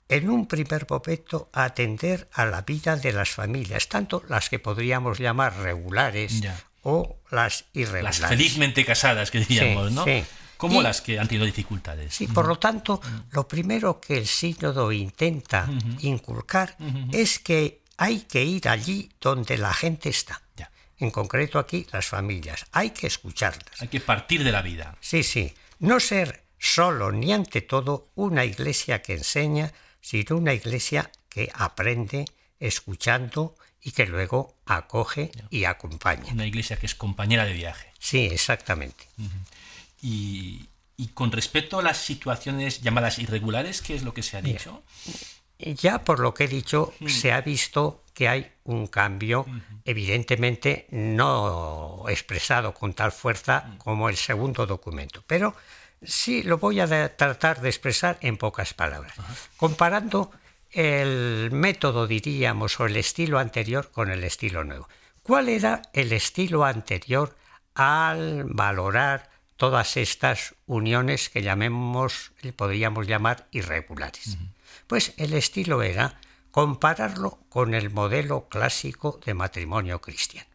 en 0.08 0.28
un 0.30 0.46
primer 0.46 0.86
momento 0.88 1.48
atender 1.52 2.28
a 2.32 2.44
la 2.46 2.62
vida 2.62 2.96
de 2.96 3.12
las 3.12 3.30
familias, 3.30 3.88
tanto 3.88 4.22
las 4.28 4.48
que 4.50 4.58
podríamos 4.58 5.18
llamar 5.18 5.56
regulares 5.58 6.40
Ya. 6.40 6.58
o 6.82 7.16
las 7.30 7.64
irregulares. 7.72 8.20
Las 8.20 8.28
felizmente 8.30 8.84
casadas, 8.84 9.30
que 9.30 9.38
diríamos, 9.40 9.88
Sí, 9.90 9.94
¿no? 9.94 10.04
sí. 10.04 10.24
Como 10.56 10.80
Y- 10.80 10.84
las 10.84 11.00
que 11.00 11.18
han 11.18 11.26
tenido 11.26 11.46
dificultades. 11.46 12.14
Sí, 12.14 12.26
por 12.28 12.46
lo 12.46 12.56
tanto, 12.58 13.00
lo 13.32 13.46
primero 13.48 14.00
que 14.00 14.18
el 14.18 14.26
sínodo 14.26 14.92
intenta 14.92 15.68
inculcar 16.00 16.76
es 17.12 17.38
que 17.38 17.82
hay 17.96 18.20
que 18.20 18.44
ir 18.44 18.68
allí 18.68 19.10
donde 19.20 19.58
la 19.58 19.72
gente 19.74 20.08
está. 20.08 20.40
Ya. 20.56 20.70
en 21.00 21.10
concreto 21.10 21.58
aquí 21.58 21.86
las 21.92 22.06
familias. 22.06 22.66
Hay 22.70 22.90
que 22.90 23.08
escucharlas. 23.08 23.82
Hay 23.82 23.88
que 23.88 24.00
partir 24.00 24.44
de 24.44 24.52
la 24.52 24.62
vida. 24.62 24.96
Sí, 25.00 25.24
sí. 25.24 25.52
No 25.80 25.98
ser 25.98 26.44
solo 26.56 27.10
ni 27.10 27.32
ante 27.32 27.60
todo 27.62 28.10
una 28.14 28.44
iglesia 28.44 29.02
que 29.02 29.14
enseña, 29.14 29.72
sino 30.04 30.36
una 30.36 30.52
iglesia 30.52 31.10
que 31.30 31.50
aprende 31.54 32.26
escuchando 32.60 33.56
y 33.80 33.92
que 33.92 34.04
luego 34.04 34.54
acoge 34.66 35.32
y 35.48 35.64
acompaña. 35.64 36.30
Una 36.30 36.46
iglesia 36.46 36.76
que 36.76 36.84
es 36.84 36.94
compañera 36.94 37.46
de 37.46 37.54
viaje. 37.54 37.90
Sí, 37.98 38.26
exactamente. 38.26 39.08
y, 40.02 40.68
y, 40.98 41.06
con 41.08 41.32
respecto 41.32 41.78
a 41.78 41.82
las 41.82 41.96
situaciones 41.96 42.82
llamadas 42.82 43.18
irregulares, 43.18 43.80
¿qué 43.80 43.94
es 43.94 44.02
lo 44.02 44.12
que 44.12 44.22
se 44.22 44.36
ha 44.36 44.42
dicho? 44.42 44.82
Ya 45.58 46.04
por 46.04 46.20
lo 46.20 46.34
que 46.34 46.44
he 46.44 46.48
dicho, 46.48 46.92
se 47.06 47.32
ha 47.32 47.40
visto 47.40 48.04
que 48.12 48.28
hay 48.28 48.52
un 48.64 48.86
cambio, 48.86 49.46
evidentemente 49.86 50.86
no 50.90 52.04
expresado 52.08 52.74
con 52.74 52.92
tal 52.92 53.10
fuerza 53.10 53.74
como 53.78 54.10
el 54.10 54.16
segundo 54.16 54.66
documento, 54.66 55.24
pero 55.26 55.54
sí 56.06 56.42
lo 56.42 56.58
voy 56.58 56.80
a 56.80 57.16
tratar 57.16 57.60
de 57.60 57.68
expresar 57.68 58.18
en 58.20 58.36
pocas 58.36 58.74
palabras, 58.74 59.14
comparando 59.56 60.30
el 60.70 61.50
método, 61.52 62.06
diríamos, 62.06 62.78
o 62.80 62.86
el 62.86 62.96
estilo 62.96 63.38
anterior 63.38 63.90
con 63.92 64.10
el 64.10 64.24
estilo 64.24 64.64
nuevo. 64.64 64.88
¿Cuál 65.22 65.48
era 65.48 65.82
el 65.92 66.12
estilo 66.12 66.64
anterior 66.64 67.36
al 67.74 68.44
valorar 68.44 69.30
todas 69.56 69.96
estas 69.96 70.54
uniones 70.66 71.30
que 71.30 71.42
llamemos, 71.42 72.32
podríamos 72.56 73.06
llamar 73.06 73.46
irregulares? 73.52 74.36
Pues 74.86 75.14
el 75.16 75.32
estilo 75.32 75.82
era 75.82 76.20
compararlo 76.50 77.38
con 77.48 77.74
el 77.74 77.90
modelo 77.90 78.48
clásico 78.48 79.18
de 79.24 79.34
matrimonio 79.34 80.00
cristiano. 80.00 80.48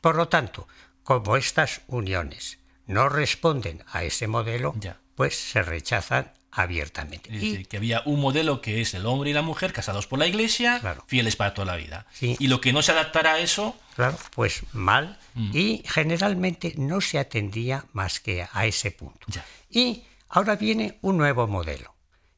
Por 0.00 0.16
lo 0.16 0.28
tanto, 0.28 0.68
como 1.02 1.36
estas 1.36 1.82
uniones 1.88 2.58
no 2.86 3.08
responden 3.08 3.84
a 3.92 4.04
ese 4.04 4.26
modelo, 4.26 4.74
pues 5.14 5.36
se 5.36 5.62
rechazan 5.62 6.32
abiertamente. 6.52 7.30
y, 7.32 7.64
que 7.64 7.78
había 7.78 8.02
un 8.04 8.20
modelo 8.20 8.60
que 8.60 8.80
es 8.80 8.94
el 8.94 9.06
hombre 9.06 9.30
y 9.30 9.32
la 9.32 9.42
mujer 9.42 9.72
casados 9.72 10.06
por 10.06 10.18
la 10.18 10.26
iglesia, 10.26 10.80
fieles 11.06 11.34
para 11.34 11.54
toda 11.54 11.66
la 11.66 11.76
vida. 11.76 12.06
Y 12.20 12.46
lo 12.46 12.60
que 12.60 12.72
no 12.72 12.82
se 12.82 12.92
adaptara 12.92 13.34
a 13.34 13.38
eso... 13.40 13.76
Claro, 13.94 14.16
pues 14.34 14.62
mal. 14.72 15.18
Mm. 15.34 15.50
Y 15.56 15.82
generalmente 15.86 16.74
no 16.76 17.00
se 17.00 17.18
atendía 17.18 17.84
más 17.92 18.20
que 18.20 18.46
a 18.50 18.66
ese 18.66 18.90
punto. 18.90 19.26
Y 19.68 20.04
ahora 20.28 20.56
viene 20.56 20.98
un 21.02 21.16
nuevo 21.16 21.46
modelo. 21.46 21.94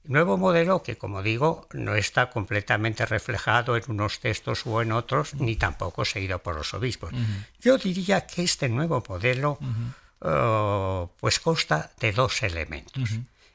Nuevo 0.07 0.37
modelo 0.37 0.83
que, 0.83 0.99
como 0.99 1.23
digo, 1.23 1.67
no 1.73 1.95
está 1.95 2.29
completamente 2.29 3.07
reflejado 3.07 3.77
en 3.77 3.85
unos 3.89 4.21
textos 4.21 4.67
o 4.67 4.83
en 4.83 4.93
otros, 4.93 5.35
ni 5.35 5.57
tampoco 5.57 6.05
seguido 6.05 6.41
por 6.41 6.57
los 6.57 6.75
obispos. 6.75 7.11
Yo 7.61 7.79
diría 7.79 8.27
que 8.27 8.43
este 8.43 8.69
nuevo 8.69 9.03
modelo 9.09 9.59
oh, 10.25 11.13
pues 11.21 11.39
consta 11.39 11.93
de 12.01 12.13
dos 12.13 12.43
elementos. 12.43 13.11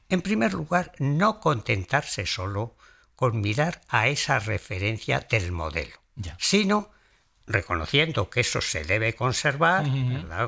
En 0.08 0.22
primer 0.22 0.54
lugar, 0.54 0.94
no 1.00 1.40
contentarse 1.40 2.26
solo 2.26 2.76
con 3.16 3.42
mirar 3.42 3.82
a 3.90 4.08
esa 4.08 4.40
referencia 4.40 5.20
del 5.20 5.52
modelo, 5.52 5.96
sino 6.38 6.90
reconociendo 7.46 8.30
que 8.30 8.42
eso 8.42 8.62
se 8.62 8.84
debe 8.84 9.14
conservar 9.14 9.86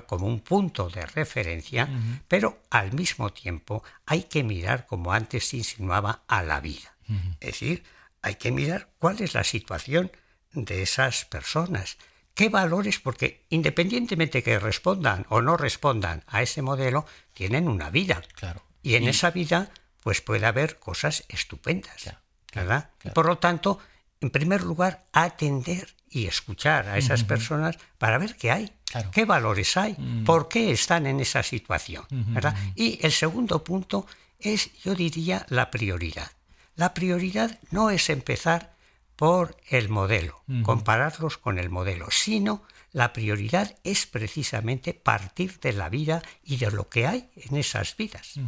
como 0.05 0.27
un 0.27 0.39
punto 0.39 0.89
de 0.89 1.05
referencia, 1.05 1.89
pero 2.27 2.61
al 2.69 2.93
mismo 2.93 3.33
tiempo 3.33 3.83
hay 4.05 4.23
que 4.23 4.43
mirar, 4.43 4.85
como 4.85 5.11
antes 5.11 5.53
insinuaba, 5.53 6.23
a 6.27 6.43
la 6.43 6.61
vida. 6.61 6.95
Es 7.39 7.51
decir, 7.53 7.83
hay 8.21 8.35
que 8.35 8.51
mirar 8.51 8.89
cuál 8.99 9.21
es 9.21 9.33
la 9.33 9.43
situación 9.43 10.11
de 10.53 10.83
esas 10.83 11.25
personas, 11.25 11.97
qué 12.41 12.49
valores, 12.49 12.97
porque 12.97 13.45
independientemente 13.49 14.41
que 14.41 14.57
respondan 14.57 15.27
o 15.29 15.41
no 15.41 15.57
respondan 15.57 16.23
a 16.25 16.41
ese 16.41 16.63
modelo, 16.63 17.05
tienen 17.33 17.67
una 17.67 17.91
vida. 17.91 18.23
Claro. 18.35 18.63
Y 18.81 18.95
en 18.95 19.07
esa 19.07 19.29
vida, 19.29 19.69
pues 20.01 20.21
puede 20.21 20.47
haber 20.47 20.79
cosas 20.79 21.23
estupendas. 21.29 22.15
¿Verdad? 22.51 22.89
Por 23.13 23.27
lo 23.27 23.37
tanto, 23.37 23.77
en 24.19 24.31
primer 24.31 24.63
lugar, 24.63 25.05
atender 25.13 25.93
y 26.09 26.25
escuchar 26.25 26.89
a 26.89 26.97
esas 26.97 27.23
personas 27.23 27.77
para 27.99 28.17
ver 28.17 28.35
qué 28.35 28.49
hay, 28.49 28.73
qué 29.11 29.23
valores 29.25 29.77
hay, 29.77 29.95
mm. 29.97 30.23
por 30.23 30.49
qué 30.49 30.71
están 30.71 31.05
en 31.05 31.19
esa 31.19 31.43
situación. 31.43 32.05
¿verdad? 32.09 32.55
Y 32.75 32.99
el 33.05 33.11
segundo 33.11 33.63
punto 33.63 34.07
es, 34.39 34.73
yo 34.81 34.95
diría, 34.95 35.45
la 35.49 35.69
prioridad. 35.69 36.31
La 36.75 36.95
prioridad 36.95 37.59
no 37.69 37.91
es 37.91 38.09
empezar 38.09 38.73
por 39.21 39.55
el 39.69 39.87
modelo, 39.87 40.41
compararlos 40.63 41.37
con 41.37 41.59
el 41.59 41.69
modelo, 41.69 42.09
sino 42.09 42.63
la 42.91 43.13
prioridad 43.13 43.77
es 43.83 44.07
precisamente 44.07 44.95
partir 44.95 45.59
de 45.59 45.73
la 45.73 45.89
vida 45.89 46.23
y 46.43 46.57
de 46.57 46.71
lo 46.71 46.89
que 46.89 47.05
hay 47.05 47.29
en 47.35 47.55
esas 47.55 47.95
vidas. 47.95 48.39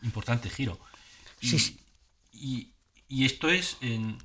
Importante 0.00 0.48
giro. 0.48 0.80
sí, 1.38 1.78
y, 2.32 2.70
y 3.10 3.26
esto 3.26 3.50
es, 3.50 3.76
en 3.82 4.16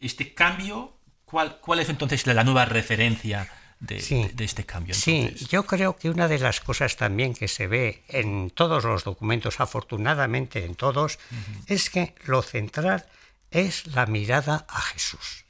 este 0.00 0.34
cambio, 0.34 0.96
¿cuál, 1.24 1.60
¿cuál 1.60 1.78
es 1.78 1.88
entonces 1.88 2.26
la 2.26 2.42
nueva 2.42 2.64
referencia 2.64 3.48
de, 3.78 4.32
de, 4.34 4.44
este 4.44 4.66
cambio? 4.66 4.96
Sí, 4.96 5.32
yo 5.48 5.64
creo 5.64 5.96
que 5.96 6.10
una 6.10 6.26
de 6.26 6.40
las 6.40 6.60
cosas 6.60 6.96
también 6.96 7.34
que 7.34 7.46
se 7.46 7.68
ve 7.68 8.02
en 8.08 8.50
todos 8.50 8.82
los 8.82 9.04
documentos, 9.04 9.60
afortunadamente 9.60 10.64
en 10.64 10.74
todos, 10.74 11.20
es 11.68 11.88
que 11.88 12.16
lo 12.24 12.42
central 12.42 13.06
es 13.50 13.86
la 13.88 14.06
mirada 14.06 14.66
a 14.68 14.80
Jesús. 14.80 15.44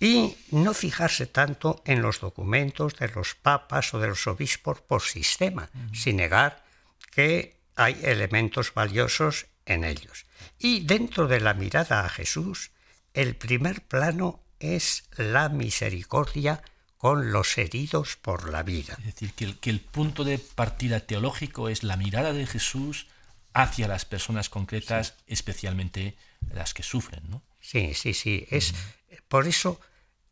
Y 0.00 0.36
no 0.52 0.74
fijarse 0.74 1.26
tanto 1.26 1.82
en 1.84 2.02
los 2.02 2.20
documentos 2.20 2.96
de 2.96 3.08
los 3.08 3.34
papas 3.34 3.92
o 3.94 3.98
de 3.98 4.08
los 4.08 4.26
obispos 4.26 4.80
por 4.80 5.02
sistema, 5.02 5.70
sin 5.92 6.16
negar 6.16 6.64
que 7.10 7.56
hay 7.74 7.98
elementos 8.02 8.72
valiosos 8.74 9.46
en 9.66 9.84
ellos. 9.84 10.26
Y 10.58 10.80
dentro 10.80 11.26
de 11.26 11.40
la 11.40 11.54
mirada 11.54 12.04
a 12.04 12.08
Jesús, 12.08 12.70
el 13.12 13.36
primer 13.36 13.86
plano 13.86 14.40
es 14.60 15.04
la 15.16 15.48
misericordia 15.48 16.62
con 16.96 17.32
los 17.32 17.58
heridos 17.58 18.16
por 18.16 18.50
la 18.50 18.62
vida. 18.62 18.96
Es 18.98 19.06
decir, 19.06 19.32
que 19.34 19.44
el, 19.44 19.58
que 19.58 19.70
el 19.70 19.80
punto 19.80 20.24
de 20.24 20.38
partida 20.38 21.00
teológico 21.00 21.68
es 21.68 21.82
la 21.84 21.96
mirada 21.96 22.32
de 22.32 22.46
Jesús 22.46 23.06
hacia 23.54 23.88
las 23.88 24.04
personas 24.04 24.48
concretas, 24.48 25.14
especialmente 25.26 26.16
las 26.52 26.74
que 26.74 26.82
sufren, 26.82 27.22
¿no? 27.28 27.42
Sí, 27.60 27.94
sí, 27.94 28.14
sí. 28.14 28.46
Es 28.50 28.74
por 29.28 29.46
eso 29.46 29.80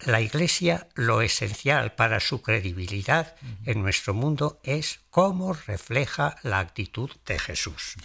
la 0.00 0.20
Iglesia 0.20 0.88
lo 0.94 1.22
esencial 1.22 1.92
para 1.92 2.20
su 2.20 2.42
credibilidad 2.42 3.34
en 3.64 3.82
nuestro 3.82 4.14
mundo 4.14 4.60
es 4.62 5.00
cómo 5.10 5.54
refleja 5.54 6.36
la 6.42 6.58
actitud 6.58 7.10
de 7.26 7.38
Jesús. 7.38 7.96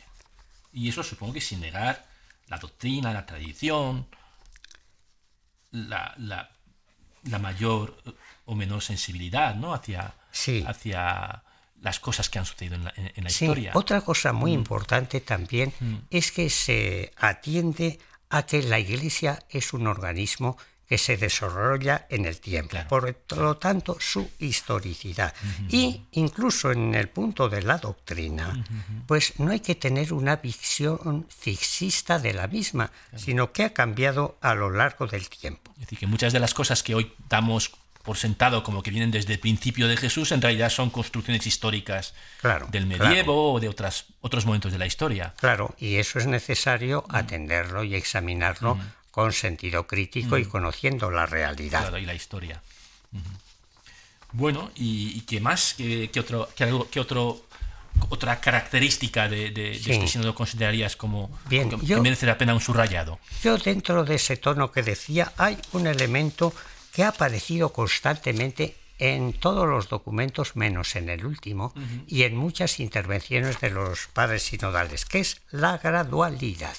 Y 0.72 0.90
eso 0.90 1.04
supongo 1.04 1.34
que 1.34 1.42
sin 1.42 1.60
negar 1.60 2.06
la 2.48 2.58
doctrina, 2.58 3.14
la 3.14 3.26
tradición, 3.26 4.08
la, 5.72 6.14
la, 6.18 7.40
mayor 7.40 8.02
o 8.46 8.56
menor 8.56 8.82
sensibilidad 8.82 9.56
¿no? 9.56 9.74
hacia, 9.74 10.14
hacia 10.66 11.44
las 11.82 12.00
cosas 12.00 12.30
que 12.30 12.39
han 12.39 12.46
sucedido 12.46 12.76
en 12.76 12.84
la, 12.86 12.94
en, 12.96 13.30
sí. 13.30 13.46
historia. 13.46 13.72
Otra 13.76 14.02
cosa 14.02 14.34
muy 14.34 14.52
mm. 14.52 14.56
importante 14.56 15.22
también 15.22 15.74
mm. 15.80 15.96
es 16.10 16.32
que 16.32 16.50
se 16.50 17.12
atiende 17.17 18.00
a 18.30 18.46
que 18.46 18.63
la 18.63 18.80
Iglesia 18.80 19.39
es 19.50 19.74
un 19.74 19.88
organismo 19.88 20.58
que 20.91 20.98
se 20.98 21.15
desarrolla 21.15 22.06
en 22.10 22.26
el 22.26 22.41
tiempo. 22.41 22.76
Por 22.89 23.15
lo 23.38 23.56
tanto, 23.56 23.96
su 24.02 24.30
historicidad. 24.39 25.34
Y 25.70 26.02
incluso 26.12 26.70
en 26.70 26.96
el 26.96 27.08
punto 27.08 27.48
de 27.48 27.62
la 27.62 27.78
doctrina, 27.78 28.62
pues 29.08 29.39
no 29.39 29.52
hay 29.52 29.62
que 29.62 29.76
tener 29.76 30.12
una 30.12 30.36
visión 30.36 31.28
fixista 31.30 32.20
de 32.20 32.34
la 32.34 32.48
misma, 32.48 32.91
sino 33.15 33.54
que 33.54 33.63
ha 33.63 33.74
cambiado 33.74 34.38
a 34.41 34.54
lo 34.54 34.70
largo 34.70 35.08
del 35.08 35.30
tiempo. 35.30 35.72
Es 35.76 35.84
decir, 35.84 36.00
que 36.00 36.08
muchas 36.08 36.34
de 36.34 36.41
las 36.41 36.54
cosas 36.54 36.84
que 36.84 36.94
hoy 36.94 37.13
damos 37.30 37.72
por 38.04 38.18
sentado 38.18 38.64
como 38.64 38.82
que 38.84 38.92
vienen 38.92 39.12
desde 39.12 39.34
el 39.34 39.40
principio 39.40 39.88
de 39.88 39.98
Jesús, 39.98 40.32
en 40.32 40.42
realidad 40.42 40.70
son 40.70 40.90
construcciones 40.90 41.46
históricas 41.46 42.14
del 42.70 42.86
medievo 42.86 43.54
o 43.54 43.60
de 43.60 43.70
otras, 43.70 44.06
otros 44.22 44.46
momentos 44.46 44.72
de 44.72 44.78
la 44.78 44.86
historia. 44.86 45.34
Claro, 45.38 45.76
y 45.78 45.96
eso 45.96 46.20
es 46.20 46.28
necesario 46.28 47.06
atenderlo 47.10 47.84
y 47.84 47.96
examinarlo 47.96 48.78
con 49.12 49.34
sentido 49.34 49.88
crítico 49.88 50.38
y 50.38 50.46
conociendo 50.46 51.12
la 51.12 51.26
realidad. 51.26 51.96
y 51.98 52.06
la 52.06 52.14
historia. 52.14 52.62
Bueno, 54.32 54.72
¿y, 54.76 55.22
qué 55.22 55.42
más? 55.42 55.76
¿Qué, 55.76 56.10
otro, 56.18 56.48
qué, 56.56 57.00
otro, 57.00 57.46
otra 58.10 58.40
característica 58.40 59.28
de, 59.28 59.52
de, 59.52 59.74
este 59.74 60.08
sínodo 60.08 60.34
considerarías 60.34 60.96
como 60.96 61.30
que, 61.50 61.66
merece 62.02 62.26
la 62.26 62.38
pena 62.38 62.54
un 62.54 62.62
subrayado? 62.62 63.20
Yo 63.44 63.58
dentro 63.58 64.06
de 64.06 64.16
ese 64.16 64.38
tono 64.38 64.72
que 64.72 64.84
decía 64.84 65.34
hay 65.38 65.58
un 65.74 65.88
elemento 65.88 66.54
que 66.91 67.04
ha 67.04 67.10
aparecido 67.10 67.73
constantemente 67.73 68.75
en 68.99 69.34
todos 69.34 69.67
los 69.67 69.89
documentos 69.89 70.56
menos 70.56 70.95
en 70.95 71.10
el 71.10 71.25
último 71.25 71.73
y 72.08 72.23
en 72.23 72.36
muchas 72.36 72.80
intervenciones 72.80 73.60
de 73.60 73.71
los 73.71 74.08
padres 74.08 74.43
sinodales, 74.43 75.06
que 75.06 75.19
es 75.19 75.41
la 75.49 75.80
gradualidad. 75.80 76.77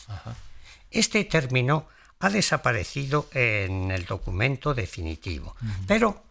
Este 0.90 1.24
término 1.24 1.88
ha 2.20 2.30
desaparecido 2.30 3.28
en 3.32 3.90
el 3.90 4.04
documento 4.04 4.72
definitivo. 4.72 5.56
Pero 5.88 6.22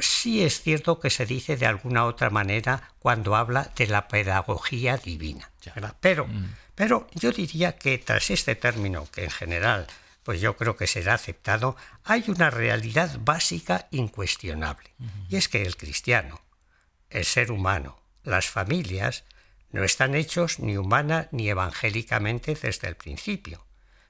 sí 0.00 0.42
es 0.42 0.62
cierto 0.62 0.98
que 0.98 1.10
se 1.10 1.26
dice 1.26 1.58
de 1.58 1.66
alguna 1.66 2.06
otra 2.06 2.30
manera 2.30 2.90
cuando 2.98 3.36
habla 3.36 3.70
de 3.76 3.86
la 3.88 4.08
pedagogía 4.08 4.96
divina. 4.96 5.50
Pero, 6.00 6.26
mm. 6.26 6.54
pero 6.74 7.06
yo 7.14 7.32
diría 7.32 7.76
que 7.76 7.98
tras 7.98 8.30
este 8.30 8.54
término, 8.54 9.06
que 9.10 9.24
en 9.24 9.30
general 9.30 9.86
pues 10.26 10.40
yo 10.40 10.56
creo 10.56 10.74
que 10.74 10.88
será 10.88 11.14
aceptado, 11.14 11.76
hay 12.02 12.24
una 12.26 12.50
realidad 12.50 13.16
básica 13.20 13.86
incuestionable. 13.92 14.92
Y 15.28 15.36
es 15.36 15.48
que 15.48 15.62
el 15.62 15.76
cristiano, 15.76 16.42
el 17.10 17.24
ser 17.24 17.52
humano, 17.52 18.02
las 18.24 18.48
familias, 18.48 19.22
no 19.70 19.84
están 19.84 20.16
hechos 20.16 20.58
ni 20.58 20.76
humana 20.76 21.28
ni 21.30 21.48
evangélicamente 21.48 22.56
desde 22.60 22.88
el 22.88 22.96
principio. 22.96 23.64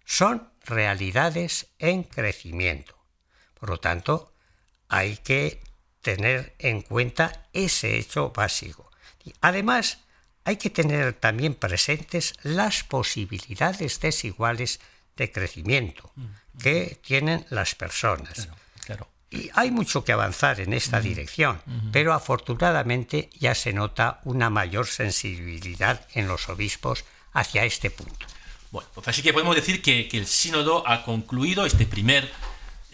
Son 0.06 0.50
realidades 0.64 1.66
en 1.78 2.02
crecimiento. 2.02 2.96
Por 3.52 3.68
lo 3.68 3.76
tanto, 3.76 4.32
hay 4.88 5.18
que 5.18 5.62
tener 6.00 6.54
en 6.58 6.80
cuenta 6.80 7.46
ese 7.52 7.98
hecho 7.98 8.30
básico. 8.30 8.90
Además, 9.42 9.98
hay 10.44 10.56
que 10.56 10.70
tener 10.70 11.12
también 11.12 11.54
presentes 11.54 12.32
las 12.42 12.84
posibilidades 12.84 14.00
desiguales 14.00 14.80
de 15.16 15.32
crecimiento 15.32 16.10
mm. 16.14 16.24
que 16.62 16.98
tienen 17.02 17.46
las 17.50 17.74
personas. 17.74 18.48
Y 19.28 19.50
hay 19.54 19.72
mucho 19.72 20.04
que 20.04 20.12
avanzar 20.12 20.60
en 20.60 20.72
esta 20.72 21.00
mm. 21.00 21.02
dirección, 21.02 21.60
mm-hmm. 21.66 21.90
pero 21.90 22.12
afortunadamente 22.12 23.28
ya 23.38 23.56
se 23.56 23.72
nota 23.72 24.20
una 24.24 24.50
mayor 24.50 24.86
sensibilidad 24.86 26.06
en 26.14 26.28
los 26.28 26.48
obispos 26.48 27.04
hacia 27.32 27.64
este 27.64 27.90
punto. 27.90 28.24
Bueno, 28.70 28.88
pues 28.94 29.08
así 29.08 29.22
que 29.22 29.32
podemos 29.32 29.56
decir 29.56 29.82
que, 29.82 30.06
que 30.06 30.18
el 30.18 30.26
sínodo 30.26 30.86
ha 30.86 31.02
concluido 31.02 31.66
este 31.66 31.86
primer 31.86 32.30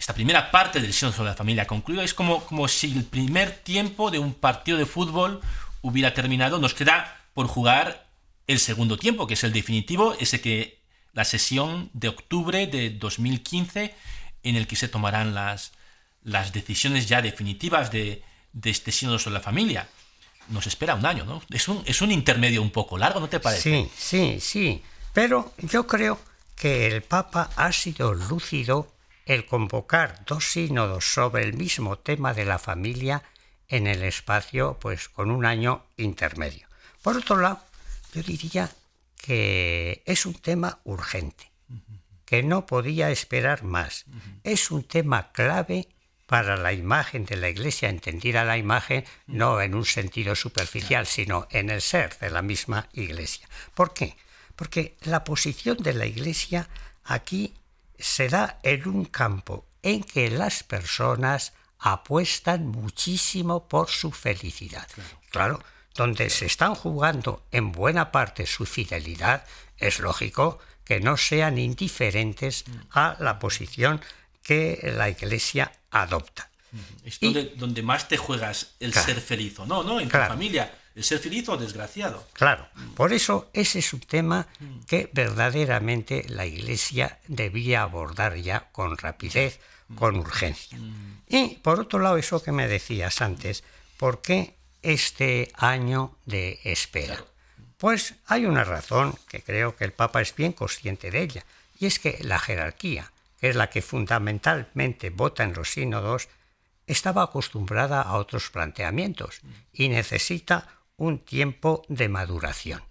esta 0.03 0.13
primera 0.13 0.51
parte 0.51 0.81
del 0.81 0.91
Sínodo 0.91 1.15
sobre 1.15 1.29
la 1.29 1.35
Familia 1.37 1.65
concluido 1.65 2.03
es 2.03 2.13
como, 2.13 2.43
como 2.43 2.67
si 2.67 2.91
el 2.91 3.05
primer 3.05 3.51
tiempo 3.51 4.11
de 4.11 4.19
un 4.19 4.33
partido 4.33 4.77
de 4.77 4.85
fútbol 4.85 5.39
hubiera 5.81 6.13
terminado. 6.13 6.59
Nos 6.59 6.73
queda 6.73 7.21
por 7.33 7.47
jugar 7.47 8.09
el 8.47 8.59
segundo 8.59 8.97
tiempo, 8.97 9.27
que 9.27 9.35
es 9.35 9.45
el 9.45 9.53
definitivo, 9.53 10.13
ese 10.19 10.41
que 10.41 10.82
la 11.13 11.25
sesión 11.25 11.89
de 11.93 12.09
octubre 12.09 12.67
de 12.67 12.89
2015, 12.89 13.95
en 14.43 14.55
el 14.55 14.67
que 14.67 14.75
se 14.75 14.87
tomarán 14.87 15.33
las, 15.33 15.71
las 16.23 16.51
decisiones 16.51 17.07
ya 17.07 17.21
definitivas 17.21 17.91
de, 17.91 18.23
de 18.51 18.69
este 18.69 18.91
Sínodo 18.91 19.19
sobre 19.19 19.35
la 19.35 19.39
Familia. 19.39 19.87
Nos 20.49 20.67
espera 20.67 20.95
un 20.95 21.05
año, 21.05 21.23
¿no? 21.23 21.41
Es 21.49 21.67
un, 21.67 21.81
es 21.85 22.01
un 22.01 22.11
intermedio 22.11 22.61
un 22.61 22.71
poco 22.71 22.97
largo, 22.97 23.19
¿no 23.19 23.29
te 23.29 23.39
parece? 23.39 23.61
Sí, 23.61 23.91
sí, 23.95 24.39
sí. 24.41 24.83
Pero 25.13 25.53
yo 25.59 25.87
creo 25.87 26.19
que 26.55 26.87
el 26.87 27.01
Papa 27.01 27.49
ha 27.55 27.71
sido 27.71 28.13
lúcido 28.13 28.91
el 29.25 29.45
convocar 29.45 30.25
dos 30.25 30.45
sínodos 30.45 31.05
sobre 31.05 31.43
el 31.43 31.53
mismo 31.53 31.97
tema 31.97 32.33
de 32.33 32.45
la 32.45 32.59
familia 32.59 33.23
en 33.69 33.87
el 33.87 34.03
espacio, 34.03 34.77
pues 34.81 35.07
con 35.07 35.31
un 35.31 35.45
año 35.45 35.85
intermedio. 35.97 36.67
Por 37.01 37.17
otro 37.17 37.37
lado, 37.37 37.59
yo 38.13 38.21
diría 38.21 38.69
que 39.23 40.03
es 40.05 40.25
un 40.25 40.33
tema 40.33 40.81
urgente, 40.83 41.49
que 42.25 42.43
no 42.43 42.65
podía 42.65 43.09
esperar 43.09 43.63
más. 43.63 44.03
Es 44.43 44.69
un 44.69 44.83
tema 44.83 45.31
clave 45.31 45.87
para 46.27 46.57
la 46.57 46.73
imagen 46.73 47.23
de 47.23 47.37
la 47.37 47.47
Iglesia, 47.47 47.87
entendida 47.87 48.43
la 48.43 48.57
imagen 48.57 49.05
no 49.25 49.61
en 49.61 49.75
un 49.75 49.85
sentido 49.85 50.35
superficial, 50.35 51.07
sino 51.07 51.47
en 51.51 51.69
el 51.69 51.81
ser 51.81 52.19
de 52.19 52.31
la 52.31 52.41
misma 52.41 52.89
Iglesia. 52.91 53.47
¿Por 53.73 53.93
qué? 53.93 54.17
Porque 54.57 54.97
la 55.03 55.23
posición 55.23 55.77
de 55.77 55.93
la 55.93 56.05
Iglesia 56.05 56.67
aquí 57.05 57.53
se 57.97 58.27
da 58.27 58.59
en 58.61 58.89
un 58.89 59.05
campo 59.05 59.65
en 59.83 60.03
que 60.03 60.29
las 60.29 60.63
personas 60.63 61.53
apuestan 61.79 62.67
muchísimo 62.67 63.69
por 63.69 63.89
su 63.89 64.11
felicidad. 64.11 64.87
Claro. 65.29 65.63
Donde 65.95 66.29
se 66.29 66.45
están 66.45 66.75
jugando 66.75 67.43
en 67.51 67.71
buena 67.71 68.11
parte 68.11 68.45
su 68.45 68.65
fidelidad, 68.65 69.45
es 69.77 69.99
lógico 69.99 70.59
que 70.83 70.99
no 70.99 71.17
sean 71.17 71.57
indiferentes 71.57 72.65
a 72.91 73.15
la 73.19 73.39
posición 73.39 74.01
que 74.41 74.93
la 74.95 75.09
Iglesia 75.09 75.71
adopta. 75.91 76.49
Es 77.05 77.19
donde, 77.19 77.83
más 77.83 78.07
te 78.07 78.17
juegas 78.17 78.75
el 78.79 78.93
ser 78.93 79.21
feliz 79.21 79.59
o 79.59 79.65
no, 79.65 79.83
¿no? 79.83 79.99
En 79.99 80.09
tu 80.09 80.17
familia 80.17 80.71
el 80.95 81.03
ser 81.03 81.19
feliz 81.19 81.49
o 81.49 81.57
desgraciado. 81.57 82.27
Claro, 82.33 82.67
por 82.95 83.13
eso 83.13 83.49
ese 83.53 83.79
es 83.79 83.93
un 83.93 84.01
tema 84.01 84.47
que 84.87 85.09
verdaderamente 85.11 86.25
la 86.29 86.45
Iglesia 86.45 87.19
debía 87.27 87.81
abordar 87.81 88.35
ya 88.35 88.71
con 88.71 88.97
rapidez, 88.97 89.59
con 89.95 90.17
urgencia. 90.17 90.77
Y 91.27 91.55
por 91.55 91.79
otro 91.79 91.99
lado, 91.99 92.17
eso 92.17 92.43
que 92.43 92.51
me 92.51 92.67
decías 92.67 93.21
antes, 93.21 93.63
¿por 93.97 94.21
qué 94.21 94.55
este 94.83 95.51
año 95.55 96.15
de 96.25 96.59
espera? 96.63 97.23
Pues 97.77 98.15
hay 98.27 98.45
una 98.45 98.63
razón 98.63 99.15
que 99.27 99.41
creo 99.41 99.75
que 99.75 99.83
el 99.83 99.91
Papa 99.91 100.21
es 100.21 100.35
bien 100.35 100.53
consciente 100.53 101.11
de 101.11 101.21
ella, 101.21 101.45
y 101.79 101.87
es 101.87 101.99
que 101.99 102.17
la 102.21 102.39
jerarquía, 102.39 103.11
que 103.39 103.49
es 103.49 103.55
la 103.55 103.69
que 103.69 103.81
fundamentalmente 103.81 105.09
vota 105.09 105.43
en 105.43 105.53
los 105.53 105.71
sínodos, 105.71 106.29
estaba 106.87 107.23
acostumbrada 107.23 108.01
a 108.01 108.15
otros 108.17 108.49
planteamientos 108.49 109.41
y 109.71 109.89
necesita 109.89 110.67
un 110.97 111.19
tiempo 111.19 111.83
de 111.87 112.09
maduración. 112.09 112.81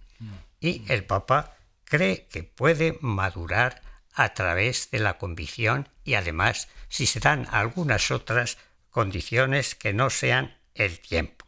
Y 0.59 0.83
el 0.87 1.05
Papa 1.05 1.57
cree 1.85 2.27
que 2.27 2.43
puede 2.43 2.97
madurar 3.01 3.81
a 4.13 4.33
través 4.33 4.91
de 4.91 4.99
la 4.99 5.17
convicción 5.17 5.89
y 6.03 6.13
además 6.13 6.67
si 6.89 7.05
se 7.05 7.19
dan 7.19 7.47
algunas 7.51 8.11
otras 8.11 8.57
condiciones 8.89 9.75
que 9.75 9.93
no 9.93 10.09
sean 10.09 10.55
el 10.75 10.99
tiempo. 10.99 11.42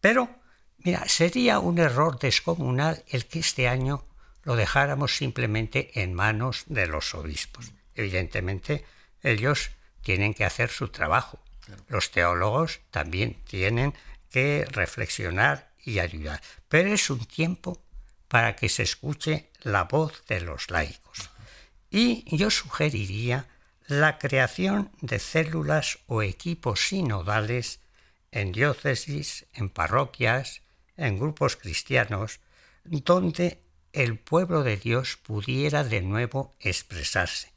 Pero, 0.00 0.28
mira, 0.78 1.08
sería 1.08 1.58
un 1.58 1.78
error 1.78 2.18
descomunal 2.18 3.04
el 3.08 3.26
que 3.26 3.40
este 3.40 3.68
año 3.68 4.04
lo 4.42 4.56
dejáramos 4.56 5.16
simplemente 5.16 6.00
en 6.02 6.14
manos 6.14 6.64
de 6.66 6.86
los 6.86 7.14
obispos. 7.14 7.72
Evidentemente, 7.94 8.84
ellos 9.22 9.70
tienen 10.02 10.34
que 10.34 10.44
hacer 10.44 10.70
su 10.70 10.88
trabajo. 10.88 11.38
Los 11.88 12.10
teólogos 12.10 12.80
también 12.90 13.34
tienen 13.44 13.94
que 14.30 14.66
reflexionar 14.70 15.70
y 15.84 15.98
ayudar. 15.98 16.40
Pero 16.68 16.92
es 16.92 17.10
un 17.10 17.24
tiempo 17.26 17.80
para 18.28 18.56
que 18.56 18.68
se 18.68 18.82
escuche 18.82 19.50
la 19.62 19.84
voz 19.84 20.24
de 20.26 20.40
los 20.40 20.70
laicos. 20.70 21.30
Y 21.90 22.24
yo 22.36 22.50
sugeriría 22.50 23.46
la 23.86 24.18
creación 24.18 24.90
de 25.00 25.18
células 25.18 25.98
o 26.06 26.22
equipos 26.22 26.80
sinodales 26.80 27.80
en 28.32 28.52
diócesis, 28.52 29.46
en 29.54 29.70
parroquias, 29.70 30.62
en 30.96 31.18
grupos 31.18 31.56
cristianos, 31.56 32.40
donde 32.84 33.60
el 33.92 34.18
pueblo 34.18 34.62
de 34.62 34.76
Dios 34.76 35.16
pudiera 35.16 35.84
de 35.84 36.00
nuevo 36.00 36.54
expresarse 36.60 37.52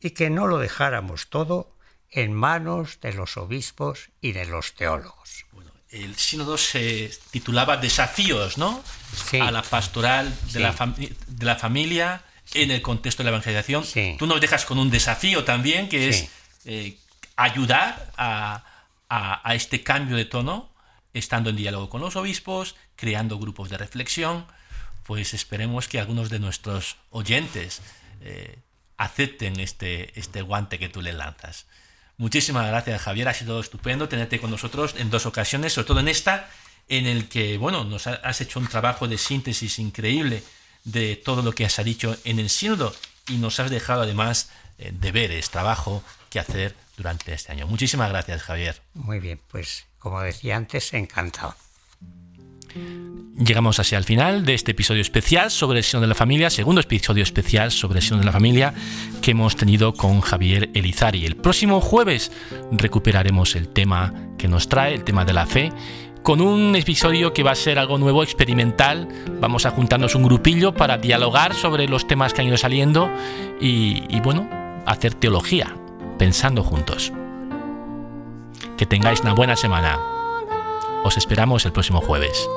y 0.00 0.10
que 0.10 0.30
no 0.30 0.46
lo 0.46 0.58
dejáramos 0.58 1.28
todo 1.28 1.74
en 2.10 2.32
manos 2.32 3.00
de 3.00 3.12
los 3.12 3.36
obispos 3.36 4.10
y 4.20 4.32
de 4.32 4.46
los 4.46 4.74
teólogos. 4.74 5.46
El 5.90 6.16
sínodo 6.16 6.58
se 6.58 7.10
titulaba 7.30 7.78
Desafíos, 7.78 8.58
¿no? 8.58 8.82
A 9.40 9.50
la 9.50 9.62
pastoral 9.62 10.34
de, 10.52 10.60
la 10.60 10.72
de, 10.72 11.46
la 11.46 11.56
familia 11.56 12.22
en 12.52 12.70
el 12.70 12.82
contexto 12.82 13.22
de 13.22 13.30
la 13.30 13.36
evangelización. 13.36 13.84
Tú 14.18 14.26
nos 14.26 14.40
dejas 14.40 14.66
con 14.66 14.78
un 14.78 14.90
desafío 14.90 15.44
también, 15.44 15.88
que 15.88 16.10
es 16.10 16.28
eh, 16.66 16.98
ayudar 17.36 18.12
a, 18.18 18.64
a, 19.08 19.54
este 19.54 19.82
cambio 19.82 20.16
de 20.16 20.24
tono, 20.24 20.70
estando 21.14 21.50
en 21.50 21.56
diálogo 21.56 21.88
con 21.88 22.00
los 22.00 22.16
obispos, 22.16 22.76
creando 22.96 23.38
grupos 23.38 23.70
de 23.70 23.78
reflexión. 23.78 24.46
Pues 25.04 25.32
esperemos 25.32 25.88
que 25.88 25.98
algunos 25.98 26.28
de 26.28 26.38
nuestros 26.38 26.96
oyentes 27.10 27.80
eh, 28.20 28.58
acepten 28.96 29.58
este, 29.60 30.18
este 30.18 30.42
guante 30.42 30.78
que 30.78 30.88
tú 30.88 31.00
le 31.00 31.12
lanzas. 31.12 31.66
Muchísimas 32.18 32.66
gracias, 32.66 33.00
Javier. 33.00 33.28
Ha 33.28 33.34
sido 33.34 33.60
estupendo 33.60 34.08
tenerte 34.08 34.40
con 34.40 34.50
nosotros 34.50 34.94
en 34.98 35.08
dos 35.08 35.24
ocasiones, 35.24 35.72
sobre 35.72 35.86
todo 35.86 36.00
en 36.00 36.08
esta, 36.08 36.50
en 36.88 37.06
el 37.06 37.28
que, 37.28 37.58
bueno, 37.58 37.84
nos 37.84 38.06
has 38.06 38.40
hecho 38.40 38.58
un 38.58 38.66
trabajo 38.66 39.08
de 39.08 39.18
síntesis 39.18 39.78
increíble 39.78 40.42
de 40.84 41.16
todo 41.16 41.42
lo 41.42 41.52
que 41.52 41.64
has 41.64 41.82
dicho 41.84 42.16
en 42.24 42.38
el 42.38 42.50
sínodo 42.50 42.94
y 43.28 43.36
nos 43.36 43.60
has 43.60 43.70
dejado 43.70 44.02
además 44.02 44.50
eh, 44.78 44.92
deberes, 44.92 45.50
trabajo 45.50 46.02
que 46.30 46.40
hacer 46.40 46.74
durante 46.96 47.32
este 47.32 47.52
año. 47.52 47.66
Muchísimas 47.66 48.10
gracias, 48.10 48.42
Javier. 48.42 48.80
Muy 48.94 49.20
bien, 49.20 49.40
pues 49.50 49.86
como 49.98 50.20
decía 50.20 50.56
antes, 50.56 50.92
encantado. 50.94 51.54
Llegamos 53.38 53.78
así 53.78 53.94
al 53.94 54.04
final 54.04 54.44
de 54.44 54.54
este 54.54 54.72
episodio 54.72 55.00
especial 55.00 55.50
sobre 55.50 55.78
el 55.78 55.84
seno 55.84 56.00
de 56.00 56.08
la 56.08 56.14
familia, 56.14 56.50
segundo 56.50 56.80
episodio 56.80 57.22
especial 57.22 57.70
sobre 57.70 58.00
el 58.00 58.04
seno 58.04 58.18
de 58.18 58.26
la 58.26 58.32
familia 58.32 58.74
que 59.22 59.30
hemos 59.30 59.56
tenido 59.56 59.94
con 59.94 60.20
Javier 60.20 60.70
Elizari. 60.74 61.24
El 61.24 61.36
próximo 61.36 61.80
jueves 61.80 62.32
recuperaremos 62.72 63.54
el 63.54 63.68
tema 63.68 64.12
que 64.38 64.48
nos 64.48 64.68
trae, 64.68 64.94
el 64.94 65.04
tema 65.04 65.24
de 65.24 65.32
la 65.32 65.46
fe, 65.46 65.72
con 66.22 66.40
un 66.40 66.76
episodio 66.76 67.32
que 67.32 67.42
va 67.42 67.52
a 67.52 67.54
ser 67.54 67.78
algo 67.78 67.98
nuevo, 67.98 68.22
experimental. 68.22 69.08
Vamos 69.40 69.66
a 69.66 69.70
juntarnos 69.70 70.14
un 70.14 70.24
grupillo 70.24 70.74
para 70.74 70.98
dialogar 70.98 71.54
sobre 71.54 71.88
los 71.88 72.06
temas 72.06 72.34
que 72.34 72.42
han 72.42 72.48
ido 72.48 72.56
saliendo 72.56 73.10
y, 73.60 74.20
bueno, 74.20 74.48
hacer 74.86 75.14
teología, 75.14 75.74
pensando 76.18 76.62
juntos. 76.62 77.12
Que 78.76 78.86
tengáis 78.86 79.20
una 79.20 79.34
buena 79.34 79.56
semana. 79.56 79.98
Os 81.04 81.16
esperamos 81.16 81.64
el 81.64 81.72
próximo 81.72 82.00
jueves. 82.00 82.48